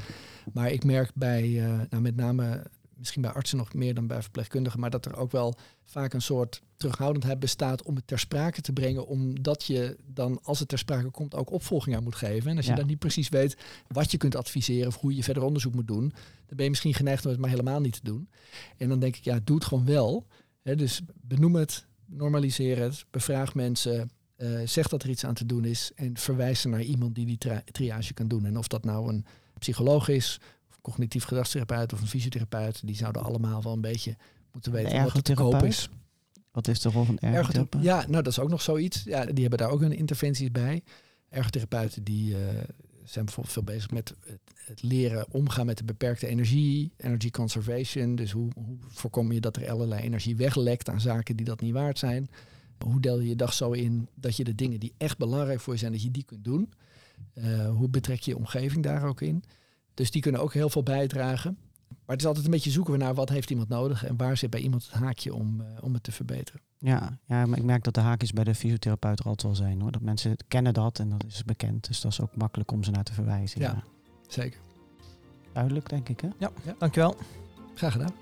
Maar 0.53 0.71
ik 0.71 0.83
merk 0.83 1.11
bij, 1.15 1.43
eh, 1.63 1.79
nou 1.89 2.01
met 2.01 2.15
name 2.15 2.65
misschien 2.95 3.21
bij 3.21 3.31
artsen 3.31 3.57
nog 3.57 3.73
meer 3.73 3.93
dan 3.93 4.07
bij 4.07 4.21
verpleegkundigen, 4.21 4.79
maar 4.79 4.89
dat 4.89 5.05
er 5.05 5.15
ook 5.15 5.31
wel 5.31 5.55
vaak 5.83 6.13
een 6.13 6.21
soort 6.21 6.61
terughoudendheid 6.77 7.39
bestaat 7.39 7.83
om 7.83 7.95
het 7.95 8.07
ter 8.07 8.19
sprake 8.19 8.61
te 8.61 8.73
brengen, 8.73 9.07
omdat 9.07 9.63
je 9.63 9.97
dan, 10.05 10.39
als 10.43 10.59
het 10.59 10.67
ter 10.67 10.77
sprake 10.77 11.09
komt, 11.09 11.35
ook 11.35 11.51
opvolging 11.51 11.95
aan 11.95 12.03
moet 12.03 12.15
geven. 12.15 12.49
En 12.51 12.55
als 12.57 12.65
je 12.65 12.71
Ja. 12.71 12.77
dan 12.77 12.87
niet 12.87 12.99
precies 12.99 13.29
weet 13.29 13.57
wat 13.87 14.11
je 14.11 14.17
kunt 14.17 14.35
adviseren 14.35 14.87
of 14.87 14.95
hoe 14.97 15.15
je 15.15 15.23
verder 15.23 15.43
onderzoek 15.43 15.73
moet 15.75 15.87
doen, 15.87 16.09
dan 16.45 16.55
ben 16.55 16.63
je 16.63 16.69
misschien 16.69 16.93
geneigd 16.93 17.25
om 17.25 17.31
het 17.31 17.39
maar 17.39 17.49
helemaal 17.49 17.79
niet 17.81 17.93
te 17.93 18.03
doen. 18.03 18.29
En 18.77 18.89
dan 18.89 18.99
denk 18.99 19.15
ik, 19.15 19.23
ja, 19.23 19.39
doe 19.43 19.55
het 19.55 19.65
gewoon 19.65 19.85
wel. 19.85 20.27
Dus 20.63 21.01
benoem 21.21 21.55
het, 21.55 21.85
normaliseer 22.09 22.77
het, 22.77 23.05
bevraag 23.11 23.55
mensen, 23.55 24.11
eh, 24.35 24.49
zeg 24.65 24.87
dat 24.87 25.03
er 25.03 25.09
iets 25.09 25.25
aan 25.25 25.33
te 25.33 25.45
doen 25.45 25.65
is 25.65 25.91
en 25.95 26.17
verwijs 26.17 26.61
ze 26.61 26.67
naar 26.69 26.81
iemand 26.81 27.15
die 27.15 27.25
die 27.25 27.37
tri- 27.37 27.63
triage 27.71 28.13
kan 28.13 28.27
doen. 28.27 28.45
En 28.45 28.57
of 28.57 28.67
dat 28.67 28.83
nou 28.85 29.09
een 29.09 29.25
psycholoog 29.59 30.07
is, 30.07 30.37
of 30.69 30.75
een 30.75 30.81
cognitief 30.81 31.23
gedragstherapeut 31.23 31.93
of 31.93 32.01
een 32.01 32.07
fysiotherapeut, 32.07 32.81
die 32.87 32.95
zouden 32.95 33.23
allemaal 33.23 33.63
wel 33.63 33.73
een 33.73 33.81
beetje 33.81 34.17
moeten 34.51 34.71
weten 34.71 35.03
wat 35.03 35.15
er 35.15 35.21
te 35.23 35.33
koop 35.33 35.63
is. 35.63 35.89
Wat 36.51 36.67
is 36.67 36.79
de 36.81 36.89
rol 36.89 37.03
van 37.03 37.13
Ergothera- 37.17 37.37
ergotherapeut? 37.39 37.83
Ja, 37.83 37.95
nou 38.07 38.23
dat 38.23 38.27
is 38.27 38.39
ook 38.39 38.49
nog 38.49 38.61
zoiets. 38.61 39.03
Ja, 39.03 39.25
die 39.25 39.41
hebben 39.41 39.59
daar 39.59 39.69
ook 39.69 39.79
hun 39.79 39.91
interventies 39.97 40.51
bij. 40.51 40.83
Ergotherapeuten 41.29 42.03
die 42.03 42.35
eh, 42.35 42.63
zijn 43.09 43.25
bijvoorbeeld 43.25 43.53
veel 43.53 43.63
bezig 43.63 43.91
met 43.91 44.13
het, 44.55 44.81
leren 44.81 45.25
omgaan 45.31 45.65
met 45.65 45.77
de 45.77 45.83
beperkte 45.83 46.27
energie, 46.27 46.91
energy 46.97 47.29
conservation. 47.29 48.15
Dus 48.15 48.31
hoe, 48.31 48.49
hoe 48.55 48.77
voorkom 48.87 49.31
je 49.31 49.39
dat 49.39 49.55
er 49.55 49.69
allerlei 49.69 50.01
energie 50.01 50.35
weglekt 50.35 50.89
aan 50.89 51.01
zaken 51.01 51.35
die 51.35 51.45
dat 51.45 51.61
niet 51.61 51.73
waard 51.73 51.99
zijn? 51.99 52.29
Hoe 52.83 53.01
deel 53.01 53.19
je 53.19 53.27
je 53.27 53.35
dag 53.35 53.53
zo 53.53 53.71
in 53.71 54.07
dat 54.15 54.37
je 54.37 54.43
de 54.43 54.55
dingen 54.55 54.79
die 54.79 54.93
echt 54.97 55.17
belangrijk 55.17 55.59
voor 55.59 55.73
je 55.73 55.79
zijn, 55.79 55.91
dat 55.91 56.03
je 56.03 56.11
die 56.11 56.23
kunt 56.23 56.43
doen? 56.43 56.73
Eh, 57.33 57.69
hoe 57.69 57.89
betrek 57.89 58.19
je 58.19 58.31
je 58.31 58.37
omgeving 58.37 58.83
daar 58.83 59.03
ook 59.03 59.21
in? 59.21 59.43
Dus 59.93 60.11
die 60.11 60.21
kunnen 60.21 60.41
ook 60.41 60.53
heel 60.53 60.69
veel 60.69 60.83
bijdragen. 60.83 61.57
Maar 61.87 62.17
het 62.17 62.19
is 62.19 62.25
altijd 62.25 62.45
een 62.45 62.51
beetje 62.51 62.71
zoeken 62.71 62.93
we 62.93 62.99
naar 62.99 63.13
wat 63.13 63.29
heeft 63.29 63.49
iemand 63.49 63.69
nodig 63.69 64.05
en 64.05 64.17
waar 64.17 64.37
zit 64.37 64.49
bij 64.49 64.61
iemand 64.61 64.85
het 64.85 64.93
haakje 64.93 65.33
om, 65.33 65.61
eh, 65.61 65.67
om 65.81 65.93
het 65.93 66.03
te 66.03 66.11
verbeteren. 66.11 66.61
Ja, 66.79 67.19
ja, 67.27 67.45
maar 67.45 67.57
ik 67.57 67.63
merk 67.63 67.83
dat 67.83 67.93
de 67.93 67.99
haakjes 67.99 68.31
bij 68.31 68.43
de 68.43 68.55
fysiotherapeut 68.55 69.19
er 69.19 69.25
altijd 69.25 69.43
wel 69.43 69.67
zijn. 69.67 69.81
Hoor. 69.81 69.91
Dat 69.91 70.01
mensen 70.01 70.37
kennen 70.47 70.73
dat 70.73 70.99
en 70.99 71.09
dat 71.09 71.23
is 71.27 71.43
bekend. 71.43 71.87
Dus 71.87 72.01
dat 72.01 72.11
is 72.11 72.21
ook 72.21 72.35
makkelijk 72.35 72.71
om 72.71 72.83
ze 72.83 72.91
naar 72.91 73.03
te 73.03 73.13
verwijzen. 73.13 73.61
Ja. 73.61 73.67
Ja. 73.67 73.83
Zeker. 74.27 74.59
Duidelijk, 75.53 75.89
denk 75.89 76.09
ik. 76.09 76.21
Hè? 76.21 76.29
Dankjewel. 76.77 77.15
Graag 77.75 77.91
gedaan. 77.91 78.13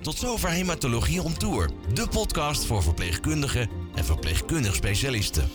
Tot 0.00 0.16
zover 0.16 0.50
Hematologie 0.50 1.22
on 1.22 1.34
Tour, 1.34 1.70
de 1.94 2.08
podcast 2.08 2.64
voor 2.64 2.82
verpleegkundigen 2.82 3.68
en 3.94 4.04
verpleegkundig 4.04 4.74
specialisten. 4.74 5.48